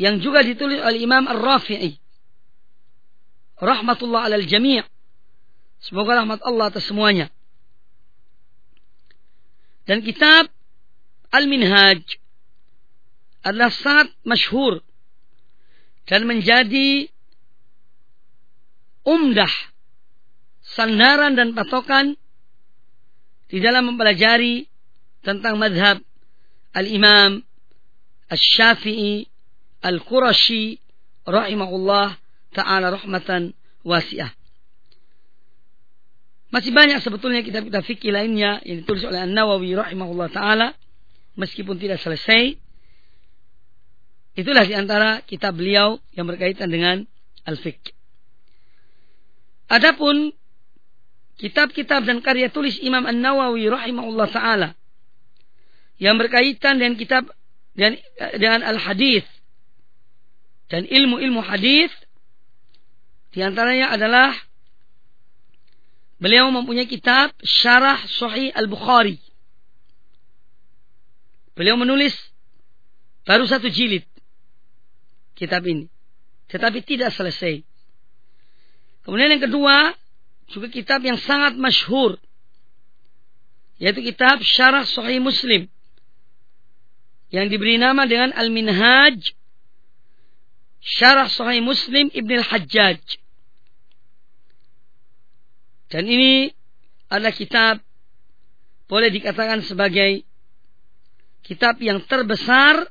[0.01, 2.01] yang juga ditulis oleh Imam Ar-Rafi'i.
[3.61, 4.81] Rahmatullah alal jami'
[5.81, 7.33] Semoga rahmat Allah atas semuanya.
[9.89, 10.53] Dan kitab
[11.33, 12.05] Al-Minhaj
[13.41, 14.85] adalah sangat masyhur
[16.05, 17.09] dan menjadi
[19.09, 19.70] umdah
[20.81, 22.17] sandaran dan patokan
[23.53, 24.65] di dalam mempelajari
[25.21, 26.01] tentang madhab
[26.73, 27.45] al-imam
[28.33, 29.29] al-syafi'i
[29.85, 30.81] al-qurashi
[31.29, 32.17] rahimahullah
[32.57, 33.53] ta'ala rahmatan
[33.85, 34.33] wasi'ah.
[36.51, 40.75] Masih banyak sebetulnya kitab-kitab fikih lainnya yang ditulis oleh An-Nawawi rahimahullah taala
[41.39, 42.59] meskipun tidak selesai.
[44.35, 47.07] Itulah di antara kitab beliau yang berkaitan dengan
[47.47, 47.95] al-fiqh.
[49.71, 50.35] Adapun
[51.41, 54.69] kitab-kitab dan karya tulis Imam An-Nawawi rahimahullah taala
[55.97, 57.33] yang berkaitan dengan kitab
[57.73, 57.97] dan
[58.37, 59.25] dengan al-hadis
[60.69, 61.89] dan ilmu-ilmu hadis
[63.33, 64.37] di antaranya adalah
[66.21, 69.31] beliau mempunyai kitab Syarah Sahih Al-Bukhari
[71.61, 72.17] Beliau menulis
[73.29, 74.09] baru satu jilid
[75.37, 75.93] kitab ini.
[76.49, 77.61] Tetapi tidak selesai.
[79.05, 79.93] Kemudian yang kedua,
[80.51, 82.19] juga kitab yang sangat masyhur.
[83.81, 85.71] Yaitu kitab Syarah Sahih Muslim.
[87.31, 89.33] Yang diberi nama dengan Al-Minhaj
[90.83, 93.01] Syarah Sahih Muslim Ibn Al-Hajjaj.
[95.91, 96.51] Dan ini
[97.11, 97.83] adalah kitab
[98.87, 100.27] boleh dikatakan sebagai
[101.47, 102.91] kitab yang terbesar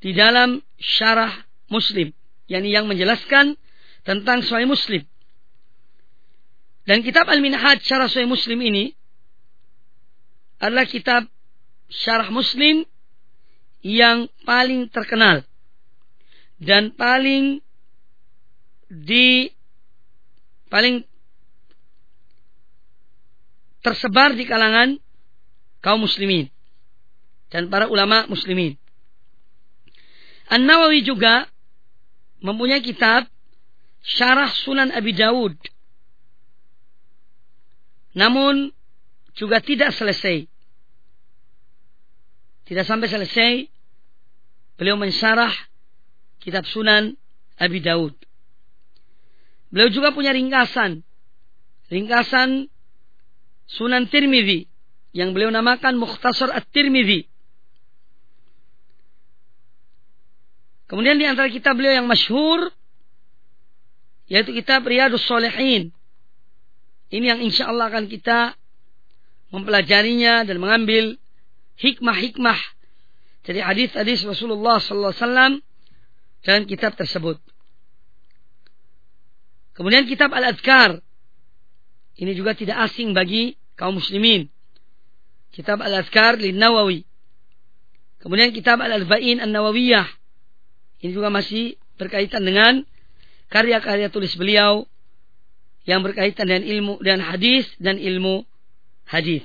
[0.00, 1.32] di dalam syarah
[1.72, 2.12] Muslim,
[2.48, 3.56] yakni yang menjelaskan
[4.04, 5.04] tentang Sahih Muslim.
[6.86, 8.94] Dan kitab Al-Minhaj Syarah Sahih Muslim ini
[10.62, 11.26] adalah kitab
[11.90, 12.86] syarah Muslim
[13.82, 15.46] yang paling terkenal
[16.58, 17.60] dan paling
[18.90, 19.50] di
[20.72, 21.04] paling
[23.84, 24.98] tersebar di kalangan
[25.78, 26.50] kaum muslimin
[27.54, 28.74] dan para ulama muslimin.
[30.50, 31.46] An-Nawawi juga
[32.42, 33.26] mempunyai kitab
[34.02, 35.54] Syarah Sunan Abi Dawud.
[38.16, 38.72] Namun
[39.36, 40.48] juga tidak selesai.
[42.66, 43.52] Tidak sampai selesai
[44.80, 45.52] beliau mensyarah
[46.40, 47.12] kitab Sunan
[47.60, 48.16] Abi Dawud.
[49.68, 51.04] Beliau juga punya ringkasan.
[51.92, 52.72] Ringkasan
[53.68, 54.64] Sunan Tirmidzi
[55.12, 57.28] yang beliau namakan Mukhtasar At-Tirmidzi.
[60.86, 62.70] Kemudian di antara kitab beliau yang masyhur
[64.30, 65.90] yaitu kitab Riyadus Solehin.
[67.12, 68.58] Ini yang insya Allah akan kita
[69.54, 71.14] mempelajarinya dan mengambil
[71.78, 72.58] hikmah-hikmah
[73.46, 75.62] dari hadis-hadis Rasulullah Wasallam
[76.42, 77.38] dalam kitab tersebut.
[79.76, 80.98] Kemudian kitab Al-Adkar.
[82.16, 84.48] Ini juga tidak asing bagi kaum muslimin.
[85.52, 87.04] Kitab Al-Adkar Lin Nawawi.
[88.24, 90.08] Kemudian kitab Al-Arba'in An-Nawawiyah
[91.00, 92.84] ini juga masih berkaitan dengan
[93.52, 94.88] karya-karya tulis beliau
[95.86, 98.42] yang berkaitan dengan ilmu dan hadis dan ilmu
[99.06, 99.42] hadis.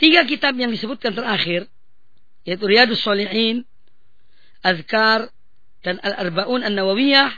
[0.00, 1.68] Tiga kitab yang disebutkan terakhir
[2.48, 3.68] yaitu Riyadus Shalihin,
[4.64, 5.28] Azkar
[5.84, 7.30] dan Al-Arbaun An-Nawawiyah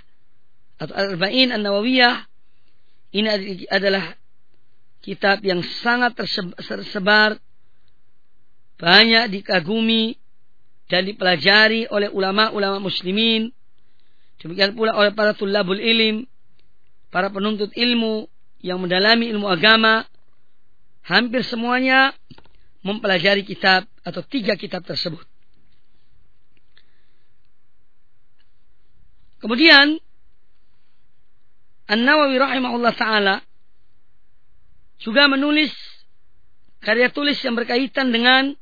[0.78, 2.30] atau Al-Arba'in An-Nawawiyah
[3.11, 3.28] ini
[3.66, 4.14] adalah
[5.02, 6.14] kitab yang sangat
[6.62, 7.42] tersebar
[8.78, 10.14] banyak dikagumi
[10.86, 13.50] dan dipelajari oleh ulama-ulama muslimin
[14.40, 16.24] Demikian pula oleh para tulabul ilim,
[17.11, 18.30] para penuntut ilmu
[18.62, 20.06] yang mendalami ilmu agama,
[21.06, 22.14] hampir semuanya
[22.86, 25.26] mempelajari kitab atau tiga kitab tersebut.
[29.40, 29.96] Kemudian
[31.90, 33.36] An-Nawawi rahimahullah taala
[35.00, 35.72] juga menulis
[36.84, 38.52] karya tulis yang berkaitan dengan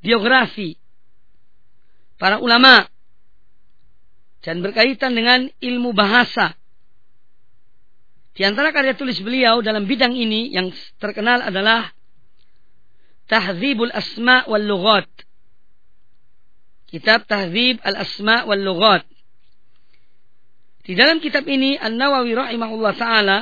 [0.00, 0.78] biografi
[2.16, 2.86] para ulama
[4.46, 6.54] dan berkaitan dengan ilmu bahasa.
[8.36, 10.68] Di antara karya tulis beliau dalam bidang ini yang
[11.00, 11.88] terkenal adalah
[13.32, 15.08] Tahdzibul Asma wal Lughat.
[16.86, 19.08] Kitab Tahdzib al-Asma wal Lughat.
[20.84, 23.38] Di dalam kitab ini An-Nawawi rahimahullah taala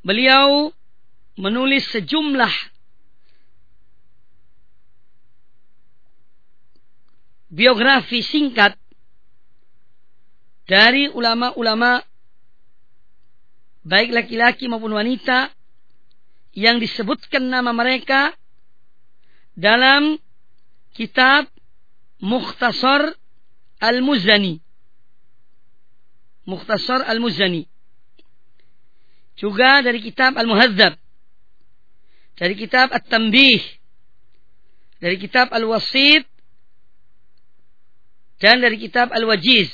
[0.00, 0.72] beliau
[1.36, 2.54] menulis sejumlah
[7.52, 8.72] biografi singkat
[10.64, 12.00] dari ulama-ulama
[13.82, 15.50] baik laki-laki maupun wanita
[16.54, 18.34] yang disebutkan nama mereka
[19.58, 20.20] dalam
[20.94, 21.48] kitab
[22.22, 23.18] Mukhtasar
[23.82, 24.62] Al-Muzani.
[26.46, 27.66] Mukhtasar Al-Muzani.
[29.34, 30.94] Juga dari kitab Al-Muhadzab.
[32.38, 33.58] Dari kitab At-Tambih.
[35.02, 36.22] Dari kitab Al-Wasit.
[38.38, 39.70] Dan dari kitab Al-Wajiz.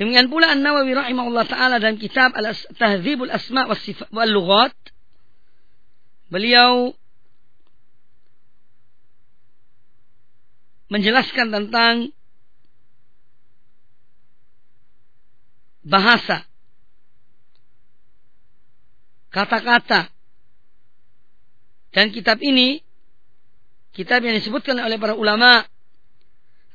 [0.00, 4.72] Demikian pula An-Nawawi rahimahullah taala dalam kitab Al-Tahdzibul Asma wal Lughat
[6.32, 6.96] beliau
[10.88, 12.16] menjelaskan tentang
[15.84, 16.48] bahasa
[19.28, 20.08] kata-kata.
[21.92, 22.80] Dan kitab ini,
[23.92, 25.60] kitab yang disebutkan oleh para ulama,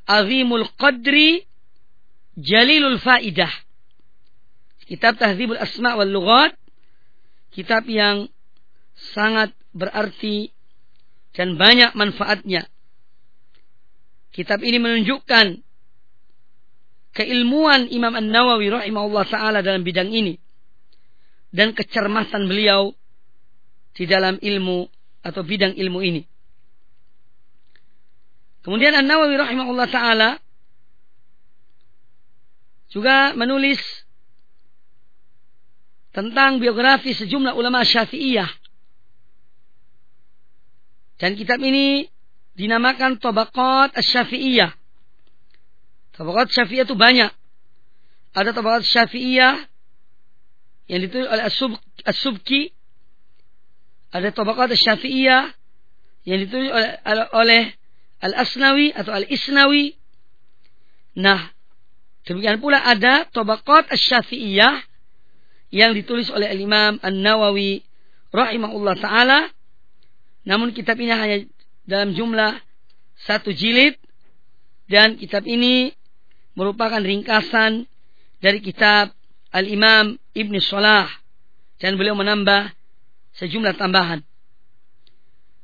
[0.06, 1.42] Azimul Qadri
[2.36, 3.50] Jalilul Faidah.
[4.86, 6.54] Kitab Tahzibul Asma wal Lughat,
[7.50, 8.30] kitab yang
[8.94, 10.54] sangat berarti
[11.34, 12.70] dan banyak manfaatnya.
[14.30, 15.58] Kitab ini menunjukkan
[17.16, 20.38] keilmuan Imam An-Nawawi rahimahullah taala dalam bidang ini
[21.50, 22.92] dan kecermasan beliau
[23.96, 24.86] di dalam ilmu
[25.24, 26.22] atau bidang ilmu ini.
[28.62, 30.45] Kemudian An-Nawawi rahimahullah taala
[32.96, 33.76] juga menulis
[36.16, 38.48] tentang biografi sejumlah ulama Syafi'iyah.
[41.20, 42.08] Dan kitab ini
[42.56, 44.72] dinamakan Tabaqat Asy-Syafi'iyah.
[46.16, 47.28] Tabaqat Syafi'iyah itu banyak.
[48.32, 49.68] Ada Tabaqat Syafi'iyah
[50.88, 51.44] yang ditulis oleh
[52.08, 52.72] As-Subki
[54.16, 55.52] ada Tabaqat Syafi'iyah
[56.24, 56.96] yang ditulis oleh,
[57.36, 57.62] oleh
[58.24, 59.92] Al-Asnawi atau Al-Isnawi.
[61.20, 61.52] Nah,
[62.26, 64.82] demikian pula ada Tabaqat Syafi'iyah
[65.70, 67.82] yang ditulis oleh Al-Imam An-Nawawi
[68.30, 69.50] rahimahullah taala.
[70.46, 71.42] Namun kitab ini hanya
[71.86, 72.58] dalam jumlah
[73.26, 73.98] satu jilid
[74.86, 75.90] dan kitab ini
[76.54, 77.86] merupakan ringkasan
[78.38, 79.10] dari kitab
[79.50, 81.08] Al-Imam Ibn Salah
[81.80, 82.72] dan beliau menambah
[83.40, 84.20] sejumlah tambahan.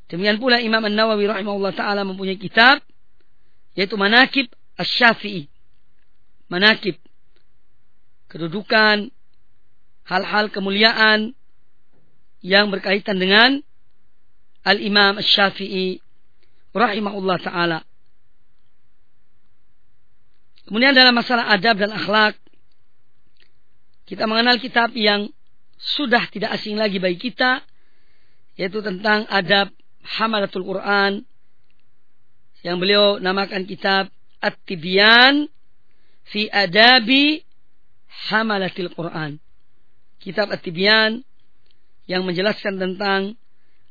[0.09, 2.85] Demikian pula Imam An-Nawawi rahimahullah taala mempunyai kitab
[3.73, 5.52] yaitu Manakib Asy-Syafi'i.
[6.53, 7.01] Manakib
[8.29, 9.09] kedudukan
[10.05, 11.33] hal-hal kemuliaan
[12.45, 13.65] yang berkaitan dengan
[14.61, 16.05] Al-Imam Asy-Syafi'i
[16.77, 17.81] rahimahullah taala.
[20.69, 22.37] Kemudian dalam masalah adab dan akhlak
[24.09, 25.33] kita mengenal kitab yang
[25.77, 27.61] sudah tidak asing lagi bagi kita
[28.57, 29.73] yaitu tentang adab
[30.05, 31.25] hamalatul Quran
[32.65, 34.09] yang beliau namakan kitab
[34.41, 35.52] At-Tibyan
[36.29, 37.43] fi adabi
[38.31, 39.41] hamalatil Quran.
[40.23, 41.27] Kitab At-Tibyan
[42.07, 43.35] yang menjelaskan tentang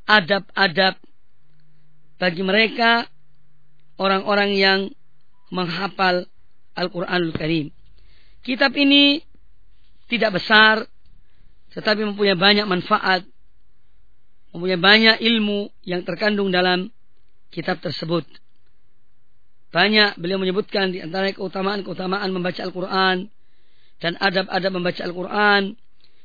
[0.08, 0.96] adab-adab
[2.22, 3.10] bagi mereka
[4.00, 4.80] orang-orang yang
[5.52, 6.30] menghafal
[6.78, 7.68] Al-Quranul Karim.
[8.42, 9.22] Kitab ini
[10.08, 10.88] tidak besar,
[11.76, 13.28] tetapi mempunyai banyak manfaat,
[14.56, 16.90] mempunyai banyak ilmu yang terkandung dalam
[17.52, 18.24] kitab tersebut.
[19.72, 23.32] Banyak beliau menyebutkan di antara keutamaan-keutamaan membaca Al-Quran
[24.04, 25.80] dan adab-adab membaca Al-Quran.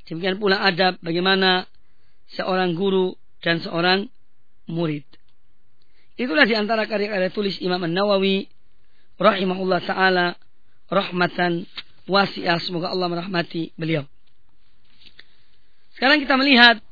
[0.06, 1.66] Demikian pula adab bagaimana
[2.34, 4.10] seorang guru dan seorang
[4.66, 5.06] murid.
[6.18, 8.50] Itulah di antara karya-karya tulis Imam An-Nawawi
[9.14, 10.34] rahimahullah taala
[10.90, 11.70] rahmatan
[12.10, 12.58] wasi'ah.
[12.58, 14.02] Semoga Allah merahmati beliau.
[15.94, 16.82] Sekarang kita melihat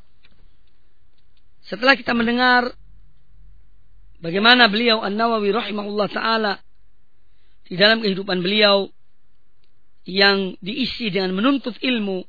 [1.66, 2.76] setelah kita mendengar
[4.24, 6.56] bagaimana beliau An-Nawawi rahimahullah taala
[7.68, 8.88] di dalam kehidupan beliau
[10.08, 12.24] yang diisi dengan menuntut ilmu,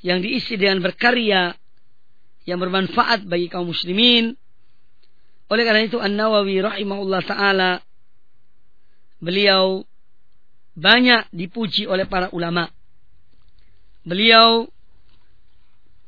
[0.00, 1.52] yang diisi dengan berkarya,
[2.48, 4.32] yang bermanfaat bagi kaum muslimin.
[5.52, 7.84] Oleh karena itu An-Nawawi rahimahullah taala
[9.20, 9.84] beliau
[10.72, 12.64] banyak dipuji oleh para ulama.
[14.00, 14.64] Beliau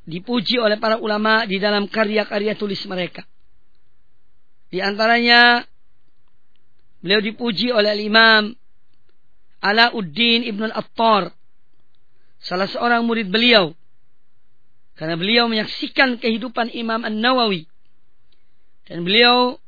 [0.09, 3.29] dipuji oleh para ulama di dalam karya-karya tulis mereka.
[4.73, 5.69] Di antaranya
[7.05, 8.57] beliau dipuji oleh Imam
[9.61, 11.29] Alauddin Ibn Al-Attar,
[12.41, 13.77] salah seorang murid beliau.
[14.97, 17.69] Karena beliau menyaksikan kehidupan Imam An-Nawawi.
[18.89, 19.61] Dan beliau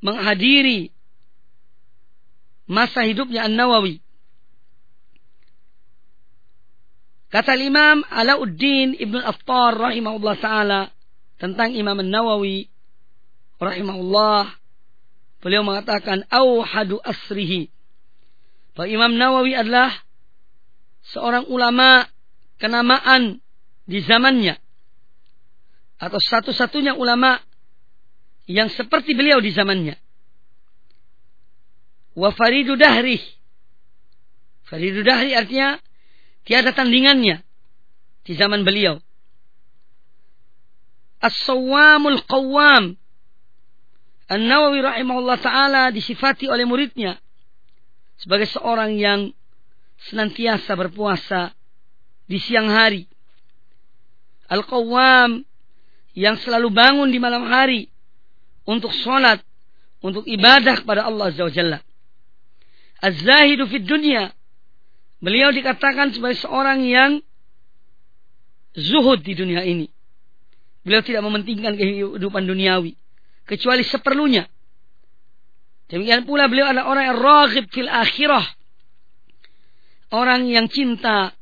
[0.00, 0.88] menghadiri
[2.64, 4.00] masa hidupnya An-Nawawi.
[7.30, 10.80] Kata Imam Alauddin Ibn Attar rahimahullah ta'ala
[11.38, 12.66] tentang Imam An-Nawawi
[13.60, 14.56] rahimahullah
[15.44, 17.68] beliau mengatakan auhadu asrihi
[18.74, 19.92] bahwa Imam Nawawi adalah
[21.12, 22.08] seorang ulama
[22.56, 23.40] kenamaan
[23.84, 24.56] di zamannya
[26.00, 27.36] atau satu-satunya ulama
[28.48, 30.00] yang seperti beliau di zamannya
[32.16, 33.20] wa faridu dahri
[34.64, 35.76] faridu dahri artinya
[36.44, 37.44] Tiada tandingannya
[38.24, 39.00] di zaman beliau.
[41.20, 42.96] As-Sawwamul Qawwam.
[44.30, 47.18] An-Nawawi rahimahullah taala disifati oleh muridnya
[48.14, 49.34] sebagai seorang yang
[50.06, 51.50] senantiasa berpuasa
[52.30, 53.10] di siang hari.
[54.46, 55.42] Al-Qawwam
[56.14, 57.90] yang selalu bangun di malam hari
[58.66, 59.42] untuk sholat,
[59.98, 61.78] untuk ibadah kepada Allah Azza wa Jalla.
[63.02, 64.30] Az-Zahidu fid dunya
[65.20, 67.20] Beliau dikatakan sebagai seorang yang
[68.72, 69.84] zuhud di dunia ini.
[70.80, 72.96] Beliau tidak mementingkan kehidupan duniawi.
[73.50, 74.46] Kecuali seperlunya.
[75.90, 78.46] Demikian pula beliau adalah orang yang raghib fil akhirah.
[80.14, 81.34] Orang yang cinta.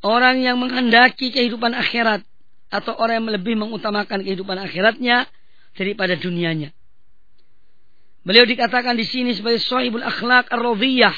[0.00, 2.24] Orang yang menghendaki kehidupan akhirat.
[2.72, 5.28] Atau orang yang lebih mengutamakan kehidupan akhiratnya
[5.76, 6.72] daripada dunianya.
[8.24, 11.16] Beliau dikatakan di sini sebagai sahibul akhlak ar-radhiyah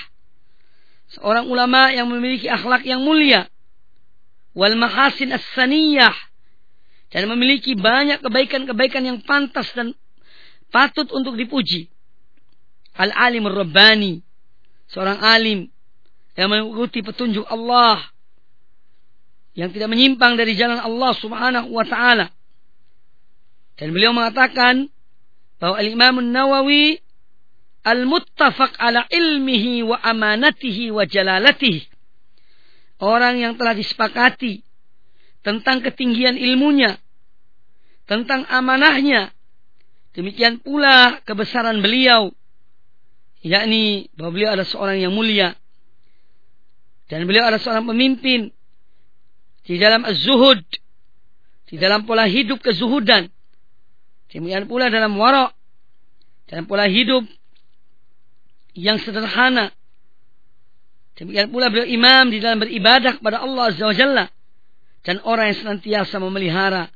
[1.18, 3.50] seorang ulama yang memiliki akhlak yang mulia
[4.54, 6.14] wal mahasin as-saniyah
[7.10, 9.92] dan memiliki banyak kebaikan-kebaikan yang pantas dan
[10.70, 11.90] patut untuk dipuji.
[12.94, 14.22] Al-alim rabbani,
[14.90, 15.70] seorang alim
[16.38, 18.02] yang mengikuti petunjuk Allah
[19.58, 22.30] yang tidak menyimpang dari jalan Allah Subhanahu wa taala.
[23.74, 24.86] Dan beliau mengatakan
[25.58, 27.02] bahwa Al-Imam Nawawi
[27.82, 31.88] al-muttafaq ala ilmihi wa amanatihi wa jalalatihi.
[33.00, 34.60] Orang yang telah disepakati
[35.40, 37.00] tentang ketinggian ilmunya,
[38.04, 39.32] tentang amanahnya.
[40.10, 42.34] Demikian pula kebesaran beliau,
[43.40, 45.54] yakni bahwa beliau adalah seorang yang mulia.
[47.06, 48.50] Dan beliau adalah seorang pemimpin
[49.66, 50.62] di dalam az-zuhud,
[51.70, 53.30] di dalam pola hidup kezuhudan.
[54.30, 55.50] Demikian pula dalam warok,
[56.46, 57.26] dalam pola hidup
[58.74, 59.74] yang sederhana.
[61.18, 64.26] Demikian pula beliau imam di dalam beribadah kepada Allah Azza wa Jalla.
[65.00, 66.92] Dan orang yang senantiasa memelihara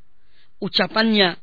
[0.60, 1.40] ucapannya,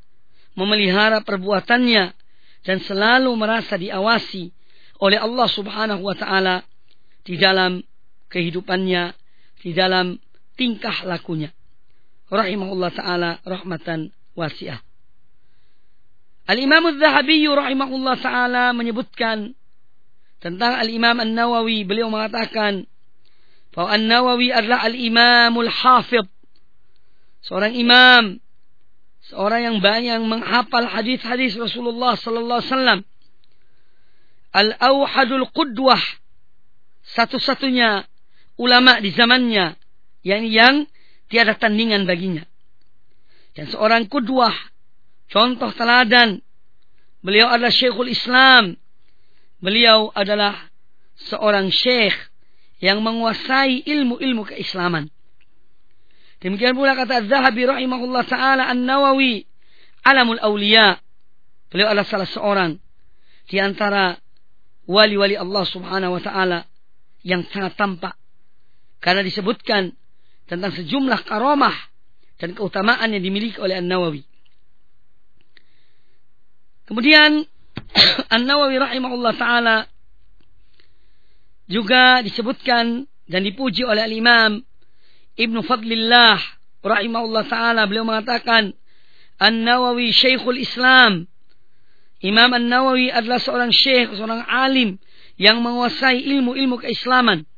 [0.54, 2.14] memelihara perbuatannya,
[2.62, 4.54] dan selalu merasa diawasi
[5.02, 6.62] oleh Allah Subhanahu wa Ta'ala
[7.26, 7.82] di dalam
[8.30, 9.18] kehidupannya,
[9.66, 10.18] di dalam
[10.54, 11.50] tingkah lakunya.
[12.30, 14.80] Rahimahullah Ta'ala rahmatan wasi'ah.
[16.46, 19.58] Al-Imam Al-Zahabi rahimahullah Ta'ala menyebutkan
[20.42, 22.86] tentang Al-Imam An-Nawawi beliau mengatakan
[23.74, 26.30] bahwa An-Nawawi adalah Al-Imamul Hafid
[27.46, 28.38] seorang imam.
[29.22, 33.00] Seorang yang banyak menghafal hadis-hadis Rasulullah sallallahu alaihi wasallam.
[34.52, 36.02] Al-Auhadul Qudwah.
[37.02, 38.06] Satu-satunya
[38.62, 39.78] ulama di zamannya
[40.22, 40.76] yang yang
[41.30, 42.46] tiada tandingan baginya.
[43.58, 44.54] Dan seorang kudwah
[45.28, 46.40] contoh teladan.
[47.22, 48.78] Beliau adalah Syekhul Islam.
[49.62, 50.72] Beliau adalah
[51.30, 52.16] seorang syekh
[52.82, 55.14] yang menguasai ilmu-ilmu keislaman.
[56.42, 59.46] Demikian pula kata Az-Zahabi rahimahullah taala An-Nawawi
[60.02, 60.98] alamul awliya.
[61.70, 62.82] Beliau adalah salah seorang
[63.46, 64.18] di antara
[64.90, 66.66] wali-wali Allah Subhanahu wa taala
[67.22, 68.18] yang sangat tampak
[68.98, 69.94] karena disebutkan
[70.50, 71.78] tentang sejumlah karomah
[72.42, 74.26] dan keutamaan yang dimiliki oleh An-Nawawi.
[76.90, 77.46] Kemudian
[78.36, 79.78] An-Nawawi rahimahullah taala
[81.70, 84.60] juga disebutkan dan dipuji oleh Al-Imam
[85.42, 86.38] Ibnu Fadlillah
[86.86, 88.78] rahimahullah taala beliau mengatakan
[89.42, 91.26] An-Nawawi Syekhul Islam
[92.22, 95.02] Imam An-Nawawi adalah seorang syekh, seorang alim
[95.42, 97.50] yang menguasai ilmu-ilmu keislaman.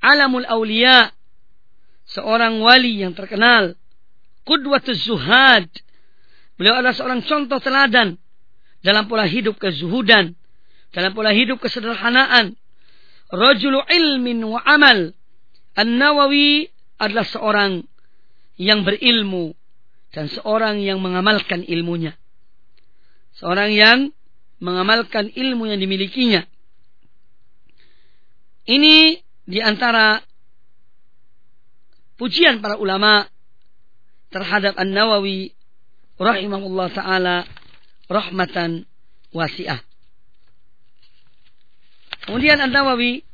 [0.00, 1.12] Alamul Aulia,
[2.08, 3.76] seorang wali yang terkenal.
[4.48, 5.68] Qudwatuz Zuhad,
[6.56, 8.16] beliau adalah seorang contoh teladan
[8.80, 10.32] dalam pola hidup kezuhudan,
[10.96, 12.56] dalam pola hidup kesederhanaan.
[13.28, 15.12] Rajulu ilmin wa amal.
[15.78, 16.66] An-Nawawi
[16.98, 17.86] adalah seorang
[18.60, 19.54] yang berilmu
[20.10, 22.18] dan seorang yang mengamalkan ilmunya.
[23.38, 23.98] Seorang yang
[24.60, 26.44] mengamalkan ilmu yang dimilikinya.
[28.68, 29.16] Ini
[29.48, 30.20] di antara
[32.20, 33.24] pujian para ulama
[34.28, 35.56] terhadap An-Nawawi
[36.20, 37.48] rahimahullah taala
[38.06, 38.84] rahmatan
[39.32, 39.80] wasi'ah.
[42.28, 43.24] Kemudian An-Nawawi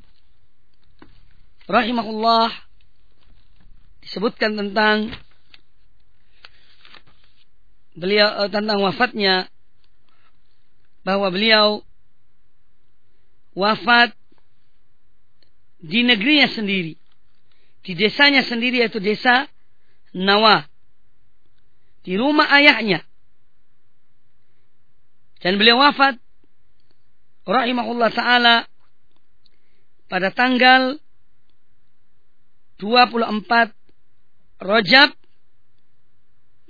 [1.67, 2.51] rahimahullah
[4.07, 5.11] disebutkan tentang
[7.99, 9.51] beliau eh, tentang wafatnya
[11.03, 11.83] bahwa beliau
[13.57, 14.15] wafat
[15.83, 16.99] di negerinya sendiri.
[17.87, 19.47] Di desanya sendiri yaitu desa
[20.17, 20.67] Nawa.
[22.03, 23.03] Di rumah ayahnya.
[25.39, 26.19] Dan beliau wafat
[27.47, 28.67] rahimahullah taala
[30.11, 30.99] pada tanggal
[32.79, 33.73] 24
[34.61, 35.11] Rojab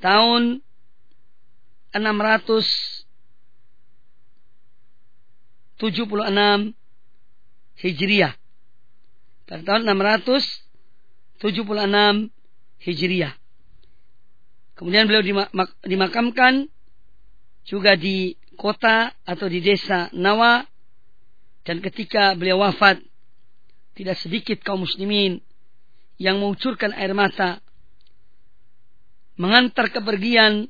[0.03, 0.63] tahun
[1.95, 3.07] 600
[5.77, 6.73] 76
[7.77, 8.33] Hijriah.
[9.45, 12.33] Pada tahun 676
[12.81, 13.37] Hijriah.
[14.77, 15.25] Kemudian beliau
[15.85, 16.69] dimakamkan
[17.65, 20.65] juga di kota atau di desa Nawa.
[21.67, 23.03] Dan ketika beliau wafat,
[23.99, 25.43] tidak sedikit kaum muslimin
[26.17, 27.61] yang mengucurkan air mata
[29.37, 30.69] mengantar kepergian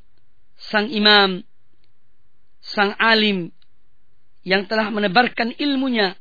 [0.58, 1.42] sang imam,
[2.60, 3.54] sang alim
[4.42, 6.18] yang telah menebarkan ilmunya.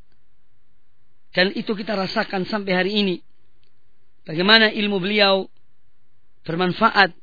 [1.36, 3.15] Dan itu kita rasakan sampai hari ini.
[4.23, 5.45] Bagaimana ilmu beliau
[6.47, 7.13] bermanfaat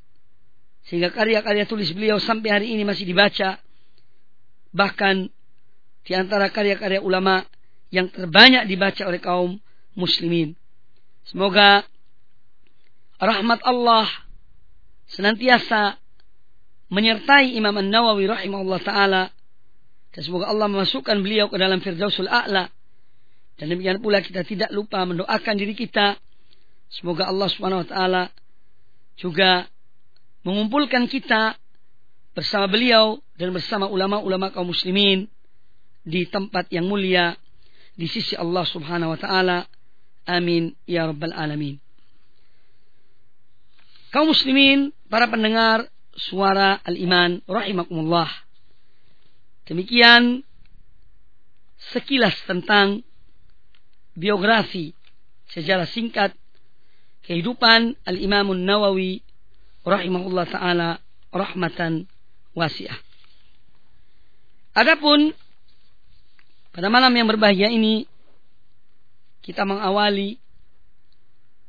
[0.87, 3.57] sehingga karya-karya tulis beliau sampai hari ini masih dibaca.
[4.75, 5.17] Bahkan
[6.03, 7.47] di antara karya-karya ulama
[7.89, 9.57] yang terbanyak dibaca oleh kaum
[9.95, 10.59] muslimin.
[11.25, 11.87] Semoga
[13.23, 14.11] rahmat Allah
[15.07, 16.03] senantiasa
[16.91, 19.23] menyertai Imam An-Nawawi rahimahullah taala
[20.13, 22.69] dan semoga Allah memasukkan beliau ke dalam Firdausul A'la.
[23.57, 26.21] Dan demikian pula kita tidak lupa mendoakan diri kita.
[26.93, 28.23] Semoga Allah Subhanahu wa taala
[29.17, 29.65] juga
[30.45, 31.57] mengumpulkan kita
[32.37, 35.29] bersama beliau dan bersama ulama-ulama kaum muslimin
[36.05, 37.37] di tempat yang mulia
[37.97, 39.65] di sisi Allah Subhanahu wa taala.
[40.29, 41.82] Amin ya rabbal alamin.
[44.13, 48.29] Kaum muslimin, para pendengar suara al-iman rahimakumullah.
[49.65, 50.45] Demikian
[51.97, 53.01] sekilas tentang
[54.13, 54.93] biografi
[55.57, 56.37] sejarah singkat
[57.25, 59.25] kehidupan Al-Imam Nawawi
[59.85, 61.01] rahimahullah taala
[61.33, 62.05] rahmatan
[62.53, 62.97] wasiah.
[64.77, 65.33] Adapun
[66.73, 68.05] pada malam yang berbahagia ini
[69.45, 70.41] kita mengawali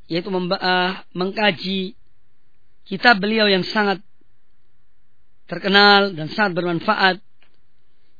[0.07, 1.95] yaitu membah, mengkaji
[2.83, 4.03] kitab beliau yang sangat
[5.47, 7.17] terkenal dan sangat bermanfaat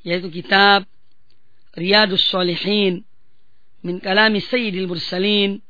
[0.04, 0.84] yaitu kitab
[1.74, 3.02] Riyadus Salihin
[3.82, 5.64] min kalami Sayyidil Mursalin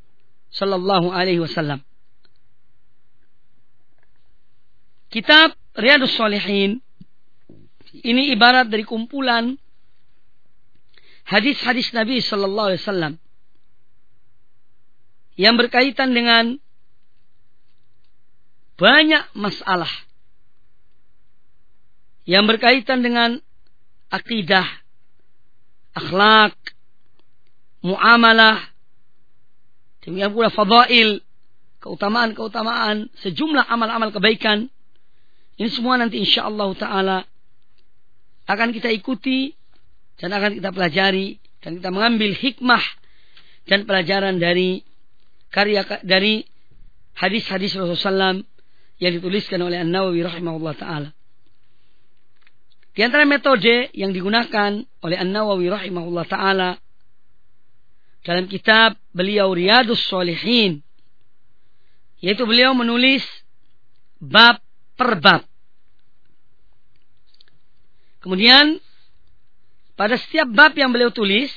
[0.51, 1.79] sallallahu alaihi wasallam.
[5.13, 6.83] Kitab Riyadus Salihin
[8.03, 9.55] ini ibarat dari kumpulan
[11.29, 13.13] hadis-hadis Nabi sallallahu alaihi wasallam
[15.37, 16.57] yang berkaitan dengan
[18.75, 19.89] banyak masalah
[22.23, 23.37] yang berkaitan dengan
[24.07, 24.65] akidah,
[25.91, 26.55] akhlak,
[27.83, 28.63] muamalah,
[30.01, 31.19] demikian pula fadail,
[31.83, 34.71] keutamaan-keutamaan, sejumlah amal-amal kebaikan.
[35.59, 37.17] Ini semua nanti insya Allah Ta'ala
[38.47, 39.53] akan kita ikuti
[40.17, 42.83] dan akan kita pelajari dan kita mengambil hikmah
[43.69, 44.83] dan pelajaran dari
[45.53, 46.43] karya dari
[47.15, 48.52] hadis-hadis Rasulullah SAW
[49.03, 51.11] yang dituliskan oleh An Nawawi rahimahullah taala.
[52.93, 56.77] Di antara metode yang digunakan oleh An-Nawawi rahimahullah taala
[58.21, 60.85] dalam kitab beliau Riyadus Solihin
[62.21, 63.25] yaitu beliau menulis
[64.21, 64.61] bab
[64.93, 65.41] per bab.
[68.21, 68.77] Kemudian
[69.97, 71.49] pada setiap bab yang beliau tulis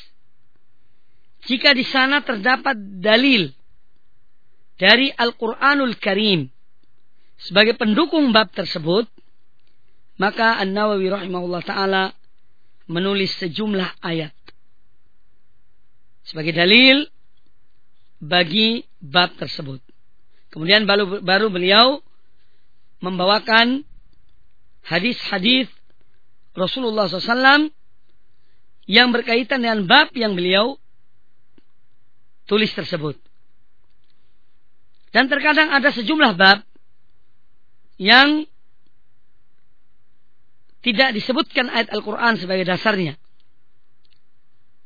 [1.47, 3.53] jika di sana terdapat dalil
[4.81, 6.56] dari Al-Qur'anul Karim
[7.37, 9.07] sebagai pendukung bab tersebut
[10.17, 12.17] Maka An-Nawawi rahimahullah taala
[12.89, 14.33] menulis sejumlah ayat
[16.25, 17.07] sebagai dalil
[18.19, 19.79] bagi bab tersebut.
[20.51, 22.01] Kemudian baru, baru beliau
[23.05, 23.85] membawakan
[24.89, 25.69] hadis-hadis
[26.57, 27.69] Rasulullah SAW
[28.89, 30.81] yang berkaitan dengan bab yang beliau
[32.49, 33.21] tulis tersebut.
[35.13, 36.66] Dan terkadang ada sejumlah bab
[37.97, 38.45] yang
[40.85, 43.19] tidak disebutkan ayat Al-Quran sebagai dasarnya.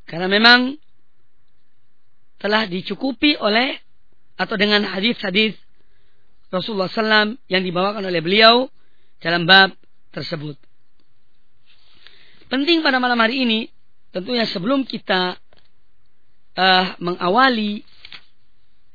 [0.08, 0.80] Karena memang
[2.40, 3.76] telah dicukupi oleh
[4.40, 5.54] atau dengan hadis-hadis
[6.48, 8.66] Rasulullah SAW yang dibawakan oleh beliau
[9.20, 9.76] dalam bab
[10.10, 10.56] tersebut.
[12.50, 13.70] Penting pada malam hari ini,
[14.10, 15.38] tentunya sebelum kita
[16.58, 17.86] uh, mengawali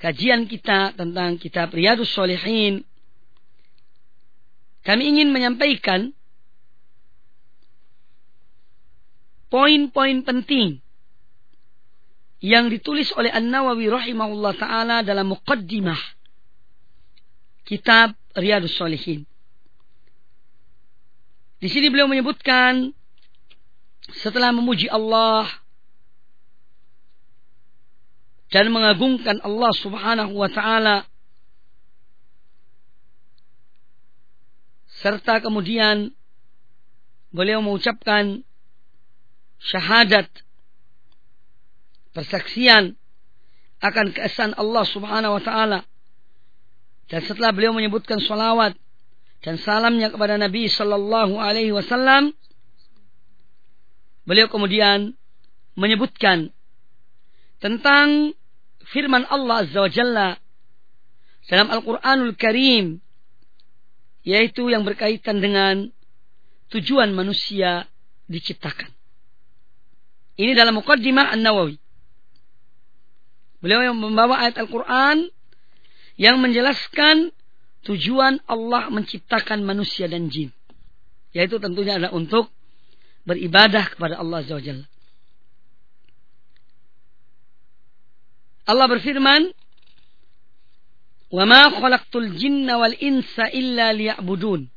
[0.02, 2.84] kajian kita tentang kitab Riyadus Solihin,
[4.86, 6.14] kami ingin menyampaikan
[9.50, 10.86] poin-poin penting
[12.46, 15.98] yang ditulis oleh An-Nawawi rahimahullah taala dalam muqaddimah
[17.66, 19.26] kitab Riyadus Solihin.
[21.58, 22.94] Di sini beliau menyebutkan
[24.22, 25.50] setelah memuji Allah
[28.54, 31.10] dan mengagungkan Allah Subhanahu wa taala
[35.06, 36.10] serta kemudian
[37.30, 38.42] beliau mengucapkan
[39.62, 40.26] syahadat
[42.10, 42.98] persaksian
[43.86, 45.80] akan keesan Allah Subhanahu wa taala.
[47.06, 48.74] Dan setelah beliau menyebutkan salawat
[49.46, 52.34] dan salamnya kepada Nabi sallallahu alaihi wasallam,
[54.26, 55.14] beliau kemudian
[55.78, 56.50] menyebutkan
[57.62, 58.34] tentang
[58.90, 60.30] firman Allah Azza wa Jalla
[61.46, 63.05] dalam Al-Qur'anul Karim
[64.26, 65.94] yaitu yang berkaitan dengan
[66.74, 67.86] tujuan manusia
[68.26, 68.90] diciptakan.
[70.36, 71.78] Ini dalam Muqaddimah An-Nawawi.
[73.64, 75.30] Beliau yang membawa ayat Al-Quran
[76.20, 77.32] yang menjelaskan
[77.86, 80.52] tujuan Allah menciptakan manusia dan jin.
[81.32, 82.50] Yaitu tentunya adalah untuk
[83.24, 84.58] beribadah kepada Allah Azza.
[88.66, 89.54] Allah berfirman,
[91.34, 94.70] Wama khalaqtul jinna wal insa illa liya'budun.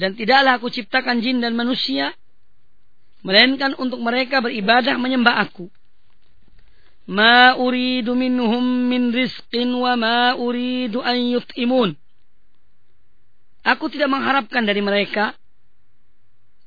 [0.00, 2.16] Dan tidaklah aku ciptakan jin dan manusia
[3.20, 5.68] melainkan untuk mereka beribadah menyembah aku.
[7.10, 11.90] Ma uridu minhum min rizqin wa ma uridu an yut'imun.
[13.60, 15.36] Aku tidak mengharapkan dari mereka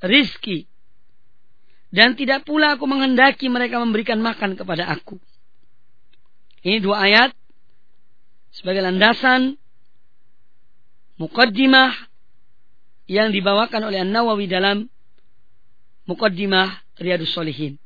[0.03, 0.69] rizki
[1.89, 5.17] dan tidak pula aku menghendaki mereka memberikan makan kepada aku.
[6.61, 7.33] Ini dua ayat
[8.53, 9.57] sebagai landasan
[11.17, 11.91] mukaddimah
[13.09, 14.87] yang dibawakan oleh An-Nawawi dalam
[16.03, 17.79] Muqaddimah Riyadus Solihin.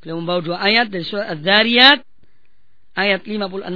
[0.00, 2.00] Beliau membawa dua ayat dari surat Az-Zariyat
[2.96, 3.68] ayat 56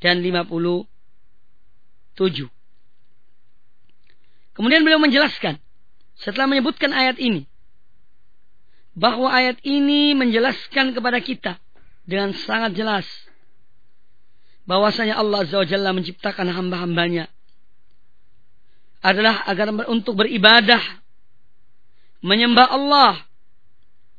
[0.00, 0.86] dan 57.
[4.54, 5.58] Kemudian beliau menjelaskan
[6.14, 7.48] setelah menyebutkan ayat ini
[8.94, 11.58] bahwa ayat ini menjelaskan kepada kita
[12.06, 13.02] dengan sangat jelas
[14.64, 17.28] bahwasanya Allah Azza wa Jalla menciptakan hamba-hambanya
[19.04, 20.80] adalah agar untuk beribadah
[22.24, 23.20] menyembah Allah.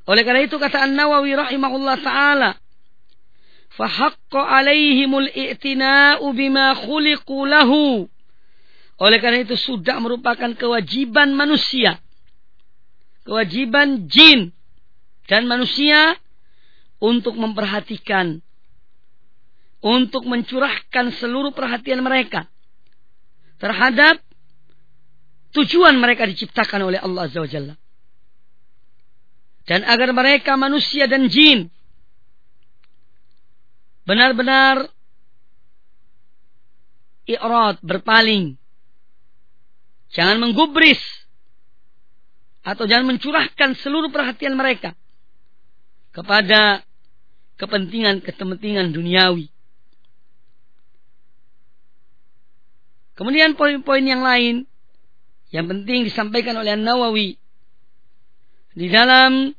[0.06, 2.54] Oleh karena itu kata An-Nawawi rahimahullah taala,
[3.74, 8.06] "Fahaqqa 'alaihimul i'tina'u bima khuliqu lahu."
[9.02, 11.98] Oleh karena itu sudah merupakan kewajiban manusia.
[13.26, 14.54] Kewajiban jin
[15.26, 16.14] dan manusia
[17.02, 18.45] untuk memperhatikan
[19.86, 22.50] untuk mencurahkan seluruh perhatian mereka
[23.62, 24.18] terhadap
[25.54, 27.76] tujuan mereka diciptakan oleh Allah Azza wa Jalla
[29.70, 31.70] dan agar mereka manusia dan jin
[34.10, 34.90] benar-benar
[37.30, 38.58] i'rad berpaling
[40.10, 41.02] jangan menggubris
[42.66, 44.98] atau jangan mencurahkan seluruh perhatian mereka
[46.10, 46.82] kepada
[47.62, 49.52] kepentingan-kepentingan duniawi.
[53.16, 54.68] Kemudian poin-poin yang lain
[55.55, 57.39] yang penting disampaikan oleh An-Nawawi
[58.76, 59.55] di dalam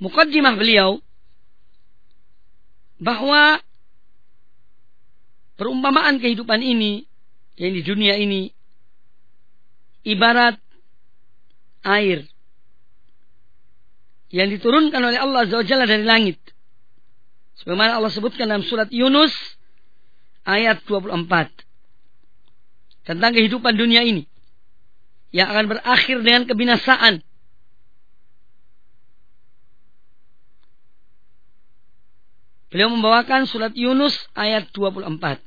[0.00, 1.04] mukaddimah beliau
[2.96, 3.60] bahwa
[5.60, 7.04] perumpamaan kehidupan ini
[7.60, 8.48] yang di dunia ini
[10.08, 10.56] ibarat
[11.84, 12.24] air
[14.32, 16.40] yang diturunkan oleh Allah Azza dari langit.
[17.60, 19.30] Sebagaimana Allah sebutkan dalam surat Yunus
[20.44, 21.64] ayat 24.
[23.04, 24.24] tentang kehidupan dunia ini
[25.34, 27.20] yang akan berakhir dengan kebinasaan.
[32.72, 35.38] Beliau membawakan surat Yunus ayat 24.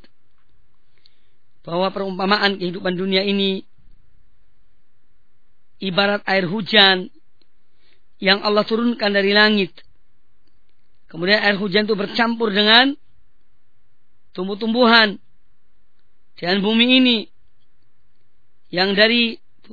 [1.68, 3.68] Bahwa perumpamaan kehidupan dunia ini
[5.84, 7.12] ibarat air hujan
[8.24, 9.76] yang Allah turunkan dari langit.
[11.12, 12.96] Kemudian air hujan itu bercampur dengan
[14.38, 15.18] tumbuh-tumbuhan
[16.38, 17.18] dan bumi ini.
[18.70, 19.24] Yang dari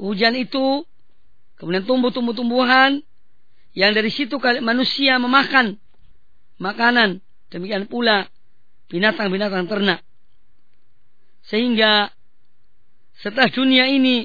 [0.00, 0.88] hujan itu
[1.60, 3.04] kemudian tumbuh tumbuh-tumbuhan.
[3.76, 5.76] Yang dari situ manusia memakan
[6.56, 7.20] makanan.
[7.52, 8.24] Demikian pula
[8.88, 10.00] binatang-binatang ternak.
[11.44, 12.08] Sehingga
[13.20, 14.24] setelah dunia ini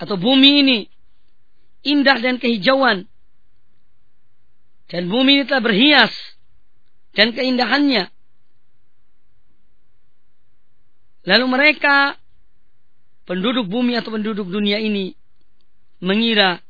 [0.00, 0.78] atau bumi ini
[1.84, 3.04] indah dan kehijauan.
[4.86, 6.14] Dan bumi ini telah berhias
[7.18, 8.15] dan keindahannya
[11.26, 12.14] lalu mereka
[13.26, 15.12] penduduk bumi atau penduduk dunia ini
[15.98, 16.62] mengira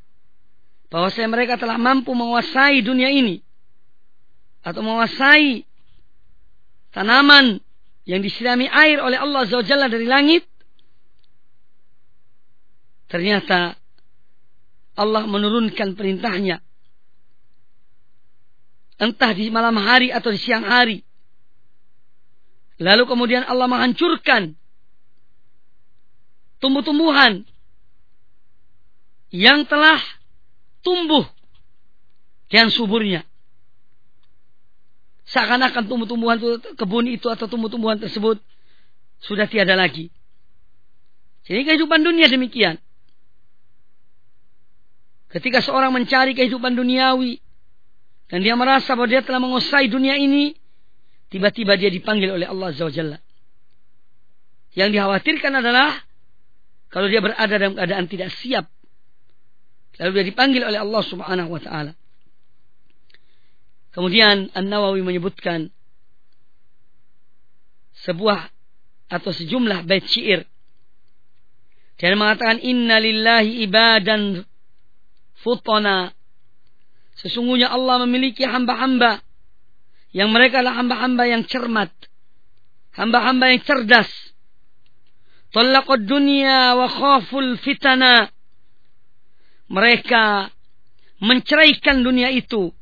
[0.88, 3.42] bahwa saya mereka telah mampu menguasai dunia ini.
[4.62, 5.62] Atau menguasai
[6.90, 7.62] tanaman
[8.07, 10.42] yang disirami air oleh Allah Azza dari langit.
[13.07, 13.78] Ternyata
[14.98, 16.59] Allah menurunkan perintahnya.
[18.96, 21.04] Entah di malam hari atau di siang hari
[22.76, 24.56] lalu kemudian Allah menghancurkan
[26.60, 27.44] tumbuh-tumbuhan
[29.32, 30.00] yang telah
[30.80, 31.26] tumbuh
[32.48, 33.26] dan suburnya.
[35.26, 36.38] Seakan-akan tumbuh-tumbuhan
[36.78, 38.38] kebun itu atau tumbuh-tumbuhan tersebut
[39.18, 40.12] sudah tiada lagi.
[41.46, 42.78] Jadi kehidupan dunia demikian.
[45.26, 47.42] Ketika seorang mencari kehidupan duniawi
[48.30, 50.54] dan dia merasa bahwa dia telah menguasai dunia ini,
[51.32, 53.18] tiba-tiba dia dipanggil oleh Allah Azza wa
[54.76, 56.06] Yang dikhawatirkan adalah
[56.92, 58.70] kalau dia berada dalam keadaan tidak siap.
[59.96, 61.92] Lalu dia dipanggil oleh Allah subhanahu wa ta'ala.
[63.96, 65.72] Kemudian An-Nawawi menyebutkan
[68.04, 68.52] sebuah
[69.08, 70.44] atau sejumlah bait syair
[71.96, 74.44] dan mengatakan inna lillahi ibadan
[75.40, 76.12] futana
[77.16, 79.24] sesungguhnya Allah memiliki hamba-hamba
[80.16, 81.92] yang mereka adalah hamba-hamba yang cermat
[82.96, 84.08] hamba-hamba yang cerdas
[85.56, 88.28] Talaqad dunia wa khaful fitana.
[89.72, 90.52] Mereka
[91.24, 92.76] menceraikan dunia itu.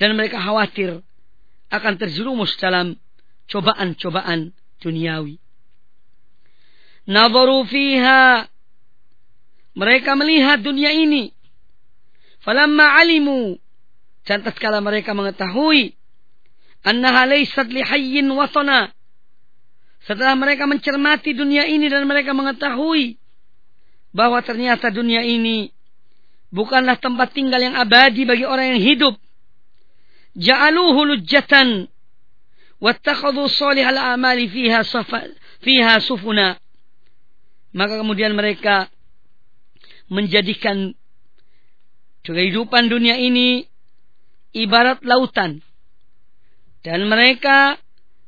[0.00, 1.04] Dan mereka khawatir
[1.68, 2.96] akan terjerumus dalam
[3.52, 5.36] cobaan-cobaan duniawi.
[7.04, 8.48] Nadharu fiha.
[9.76, 11.36] Mereka melihat dunia ini.
[12.40, 13.60] Falamma alimu.
[14.24, 15.92] Dan tatkala mereka mengetahui.
[16.84, 18.92] Annaha laysat lihayyin watana
[20.04, 23.16] setelah mereka mencermati dunia ini dan mereka mengetahui
[24.12, 25.72] bahwa ternyata dunia ini
[26.52, 29.14] bukanlah tempat tinggal yang abadi bagi orang yang hidup.
[30.36, 31.88] Ja'aluhu lujjatan
[32.84, 35.24] wattakhadhu salihal amali fiha safa,
[35.64, 36.60] fiha sufuna.
[37.74, 38.92] Maka kemudian mereka
[40.12, 40.92] menjadikan
[42.22, 43.66] kehidupan dunia ini
[44.52, 45.64] ibarat lautan.
[46.84, 47.80] Dan mereka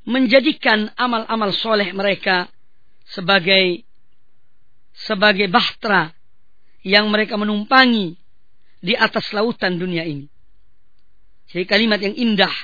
[0.09, 2.49] menjadikan amal-amal soleh mereka
[3.05, 3.85] sebagai
[4.97, 6.17] sebagai bahtera
[6.81, 8.17] yang mereka menumpangi
[8.81, 10.25] di atas lautan dunia ini.
[11.53, 12.55] Jadi kalimat yang indah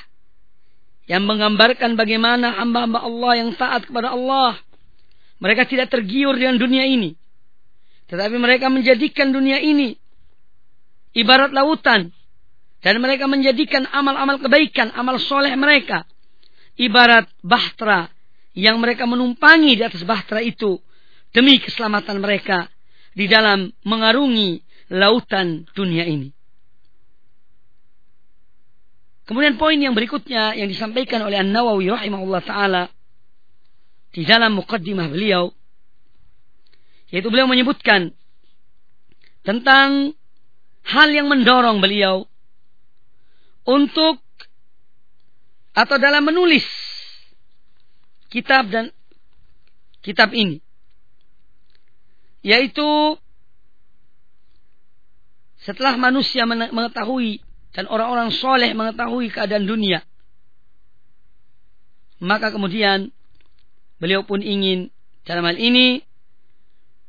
[1.10, 4.56] yang menggambarkan bagaimana hamba-hamba Allah yang taat kepada Allah.
[5.42, 7.18] Mereka tidak tergiur dengan dunia ini.
[8.06, 9.98] Tetapi mereka menjadikan dunia ini
[11.18, 12.14] ibarat lautan.
[12.82, 16.02] Dan mereka menjadikan amal-amal kebaikan, amal soleh mereka
[16.76, 18.10] ibarat bahtera
[18.52, 20.80] yang mereka menumpangi di atas bahtera itu
[21.32, 22.68] demi keselamatan mereka
[23.16, 24.60] di dalam mengarungi
[24.92, 26.28] lautan dunia ini.
[29.22, 32.84] Kemudian poin yang berikutnya yang disampaikan oleh An-Nawawi rahimahullah taala
[34.12, 35.48] di dalam mukaddimah beliau
[37.08, 38.12] yaitu beliau menyebutkan
[39.46, 40.12] tentang
[40.84, 42.28] hal yang mendorong beliau
[43.62, 44.18] untuk
[45.72, 46.66] atau dalam menulis
[48.28, 48.92] kitab dan
[50.02, 50.60] kitab ini
[52.42, 53.16] yaitu
[55.62, 57.38] setelah manusia mengetahui
[57.72, 60.02] dan orang-orang soleh mengetahui keadaan dunia
[62.18, 63.14] maka kemudian
[64.02, 64.90] beliau pun ingin
[65.22, 66.02] dalam hal ini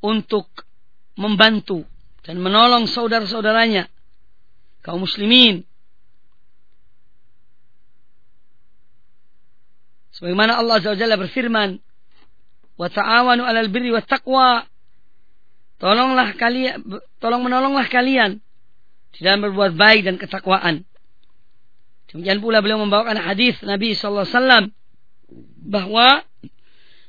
[0.05, 0.45] untuk
[1.17, 1.81] membantu
[2.21, 3.89] dan menolong saudara-saudaranya
[4.85, 5.65] kaum muslimin
[10.13, 11.81] Sebagaimana Allah Azza wa Jalla berfirman
[12.77, 14.65] wa ta'awanu 'alal birri wat taqwa.
[15.81, 16.79] Tolonglah kalian
[17.17, 18.39] tolong menolonglah kalian
[19.13, 20.85] di dalam berbuat baik dan ketakwaan.
[22.09, 24.65] Demikian pula beliau membawakan hadis Nabi sallallahu alaihi wasallam
[25.65, 26.07] bahwa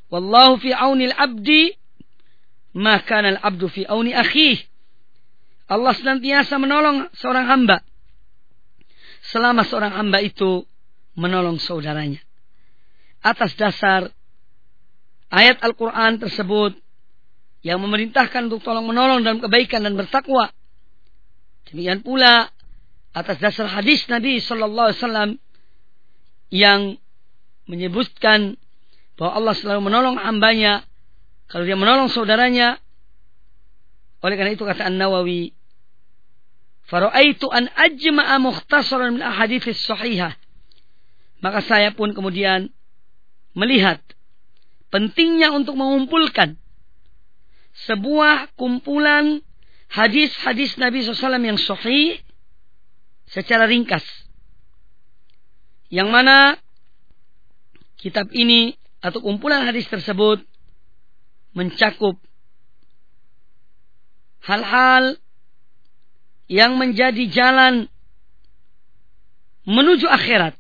[0.09, 1.77] wallahu fi aunil abdi
[2.73, 4.65] maka al abdu fi auni akhih.
[5.69, 7.85] Allah senantiasa menolong seorang hamba
[9.25, 10.65] selama seorang hamba itu
[11.17, 12.21] menolong saudaranya.
[13.25, 14.13] Atas dasar
[15.33, 16.77] ayat Al-Quran tersebut
[17.65, 20.53] yang memerintahkan untuk tolong menolong dalam kebaikan dan bertakwa.
[21.73, 22.53] Demikian pula
[23.17, 25.31] atas dasar hadis Nabi Sallallahu Alaihi Wasallam
[26.53, 26.81] yang
[27.65, 28.61] menyebutkan
[29.17, 30.85] bahwa Allah selalu menolong hambanya
[31.49, 32.77] kalau dia menolong saudaranya.
[34.21, 35.53] Oleh karena itu kata An Nawawi,
[36.85, 40.37] Faraitu an ajma'a mukhtasaran min ahadithis sahihah.
[41.41, 42.74] Maka saya pun kemudian
[43.55, 44.03] melihat
[44.91, 46.59] pentingnya untuk mengumpulkan
[47.87, 49.43] sebuah kumpulan
[49.91, 52.19] hadis-hadis Nabi SAW yang sahih
[53.27, 54.05] secara ringkas.
[55.91, 56.39] Yang mana
[57.99, 60.43] kitab ini atau kumpulan hadis tersebut
[61.55, 62.19] mencakup
[64.43, 65.17] hal-hal
[66.51, 67.89] yang menjadi jalan
[69.65, 70.57] menuju akhirat.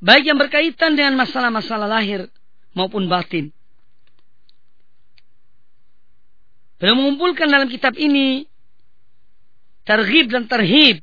[0.00, 2.28] Baik yang berkaitan dengan masalah-masalah lahir
[2.76, 3.48] maupun batin.
[6.76, 8.44] Beliau mengumpulkan dalam kitab ini
[9.88, 11.00] terhib dan terhib.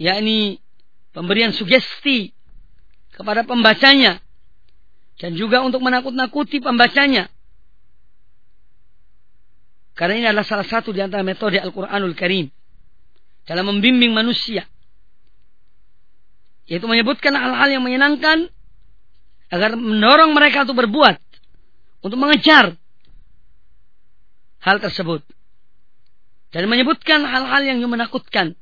[0.00, 0.60] Yakni
[1.12, 2.32] pemberian sugesti
[3.12, 4.20] kepada pembacanya.
[5.16, 7.28] Dan juga untuk menakut-nakuti pembacanya.
[9.96, 12.52] Karena ini adalah salah satu di antara metode Al-Quranul Karim.
[13.48, 14.68] Dalam membimbing manusia.
[16.66, 18.50] Yaitu menyebutkan hal-hal yang menyenangkan.
[19.50, 21.18] Agar mendorong mereka untuk berbuat.
[22.02, 22.74] Untuk mengejar.
[24.62, 25.22] Hal tersebut.
[26.50, 28.58] Dan menyebutkan hal-hal yang menakutkan.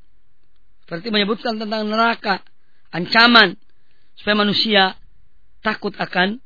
[0.85, 2.45] Seperti menyebutkan tentang neraka.
[2.93, 3.57] Ancaman.
[4.13, 4.95] Supaya manusia
[5.65, 6.37] takut akan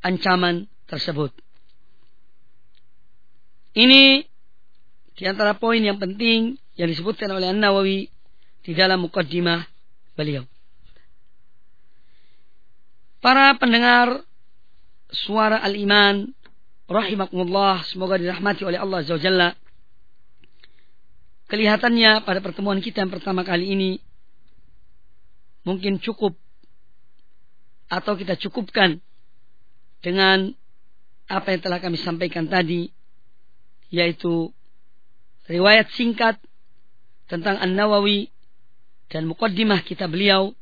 [0.00, 1.36] ancaman tersebut.
[3.72, 4.24] Ini
[5.16, 8.08] di antara poin yang penting yang disebutkan oleh An-Nawawi
[8.64, 9.64] di dalam mukaddimah
[10.16, 10.44] beliau.
[13.22, 14.26] Para pendengar
[15.14, 16.26] suara al-iman
[16.90, 19.54] rahimakumullah semoga dirahmati oleh Allah Azza Jalla.
[21.46, 23.90] Kelihatannya pada pertemuan kita yang pertama kali ini
[25.62, 26.34] mungkin cukup
[27.86, 28.98] atau kita cukupkan
[30.02, 30.50] dengan
[31.30, 32.90] apa yang telah kami sampaikan tadi
[33.94, 34.50] yaitu
[35.46, 36.42] riwayat singkat
[37.30, 38.32] tentang An-Nawawi
[39.12, 40.56] dan mukaddimah kita beliau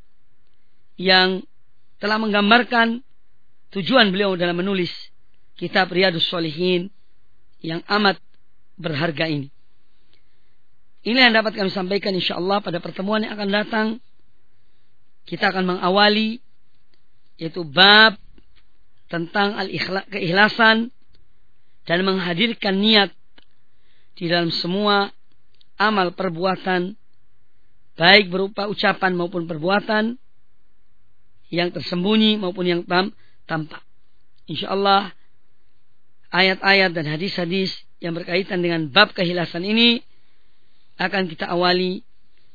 [0.99, 1.41] yang
[2.01, 3.05] telah menggambarkan
[3.77, 4.89] tujuan beliau dalam menulis
[5.55, 6.89] kitab Riyadus Solihin
[7.61, 8.17] yang amat
[8.81, 9.53] berharga ini.
[11.05, 13.87] Ini yang dapat kami sampaikan insya Allah pada pertemuan yang akan datang.
[15.29, 16.41] Kita akan mengawali
[17.41, 18.17] yaitu bab
[19.09, 20.93] tentang al-keikhlasan
[21.89, 23.09] dan menghadirkan niat
[24.13, 25.09] di dalam semua
[25.81, 26.93] amal perbuatan
[27.97, 30.20] baik berupa ucapan maupun perbuatan
[31.51, 33.11] yang tersembunyi maupun yang tam,
[33.45, 33.83] tampak.
[34.47, 35.11] Insya Allah
[36.31, 39.99] ayat-ayat dan hadis-hadis yang berkaitan dengan bab kehilasan ini
[40.95, 42.07] akan kita awali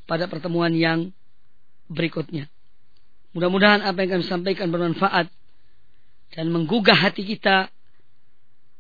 [0.09, 1.12] pada pertemuan yang
[1.92, 2.49] berikutnya.
[3.36, 5.28] Mudah-mudahan apa yang kami sampaikan bermanfaat
[6.32, 7.68] dan menggugah hati kita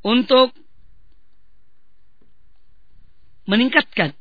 [0.00, 0.56] untuk
[3.46, 4.16] meningkatkan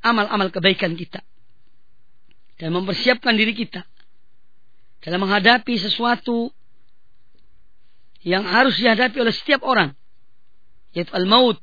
[0.00, 1.20] amal-amal kebaikan kita
[2.56, 3.84] dan mempersiapkan diri kita
[5.04, 6.50] dalam menghadapi sesuatu
[8.26, 9.94] yang harus dihadapi oleh setiap orang
[10.94, 11.60] yaitu al-maut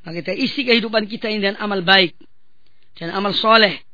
[0.00, 2.16] maka kita isi kehidupan kita ini dengan amal baik
[2.96, 3.84] dan amal soleh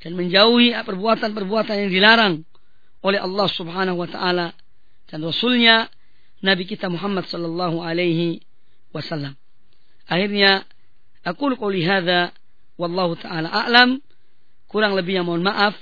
[0.00, 2.34] dan menjauhi perbuatan-perbuatan yang dilarang
[3.02, 4.56] oleh Allah Subhanahu wa taala
[5.10, 5.92] dan rasulnya
[6.42, 8.42] Nabi kita Muhammad sallallahu alaihi
[8.90, 9.38] wasallam.
[10.10, 10.66] Akhirnya
[11.22, 12.34] aku qouli hadza
[12.74, 14.02] wallahu taala a'lam.
[14.66, 15.78] Kurang lebih yang mohon maaf.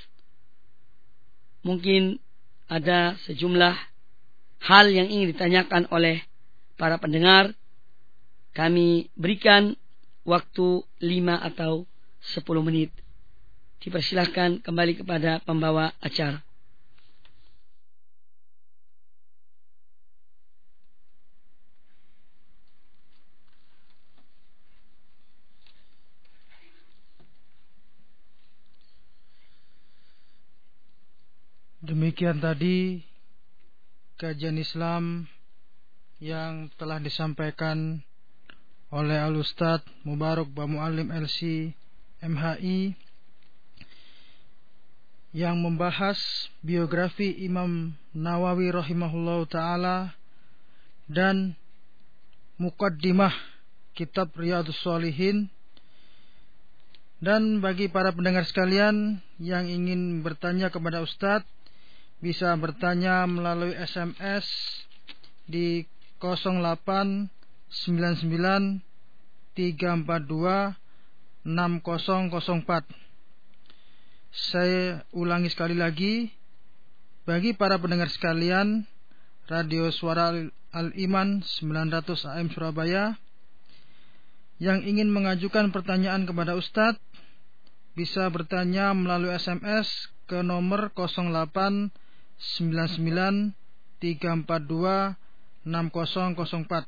[1.60, 2.18] Mungkin
[2.70, 3.76] ada sejumlah
[4.64, 6.24] hal yang ingin ditanyakan oleh
[6.80, 7.52] para pendengar.
[8.56, 9.78] Kami berikan
[10.26, 11.86] waktu 5 atau
[12.20, 12.90] 10 menit.
[13.80, 16.44] Dipersilahkan kembali kepada pembawa acara.
[31.80, 33.00] Demikian tadi
[34.20, 35.24] kajian Islam
[36.20, 38.04] yang telah disampaikan
[38.92, 41.72] oleh Al Ustadz Mubarak Bamualim LC
[42.20, 42.92] MHI
[45.32, 46.20] yang membahas
[46.60, 50.12] biografi Imam Nawawi rahimahullah taala
[51.08, 51.56] dan
[52.60, 53.32] mukaddimah
[53.96, 55.48] kitab Riyadhus Shalihin.
[57.24, 61.59] Dan bagi para pendengar sekalian yang ingin bertanya kepada Ustadz
[62.20, 64.44] bisa bertanya melalui SMS
[65.48, 65.88] di
[66.20, 67.32] 0899
[69.56, 70.76] 342
[71.48, 72.84] 6004.
[74.30, 76.30] Saya ulangi sekali lagi
[77.24, 78.84] bagi para pendengar sekalian
[79.50, 80.30] Radio Suara
[80.70, 82.04] Al-Iman 900
[82.36, 83.18] AM Surabaya
[84.60, 87.00] yang ingin mengajukan pertanyaan kepada Ustadz
[87.96, 89.88] bisa bertanya melalui SMS
[90.30, 91.90] ke nomor 08
[92.40, 93.54] 99
[94.00, 95.16] 342
[95.64, 96.86] 6004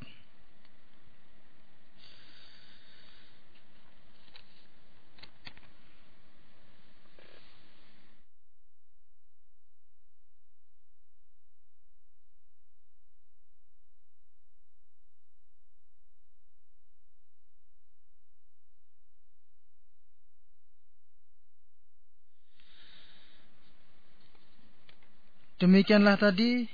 [25.62, 26.66] Demikianlah tadi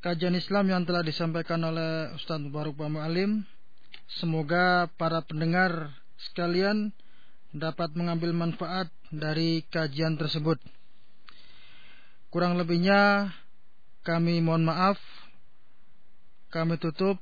[0.00, 3.44] kajian Islam yang telah disampaikan oleh Ustaz Mubarak Alim.
[4.16, 6.88] Semoga para pendengar sekalian
[7.52, 10.56] dapat mengambil manfaat dari kajian tersebut.
[12.32, 13.28] Kurang lebihnya
[14.08, 14.96] kami mohon maaf.
[16.48, 17.20] Kami tutup.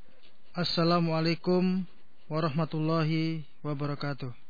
[0.55, 1.83] Assalamualaikum
[2.31, 4.44] warahmatullahi wabarakatuh.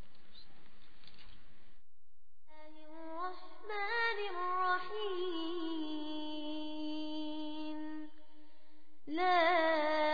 [9.08, 10.13] ولا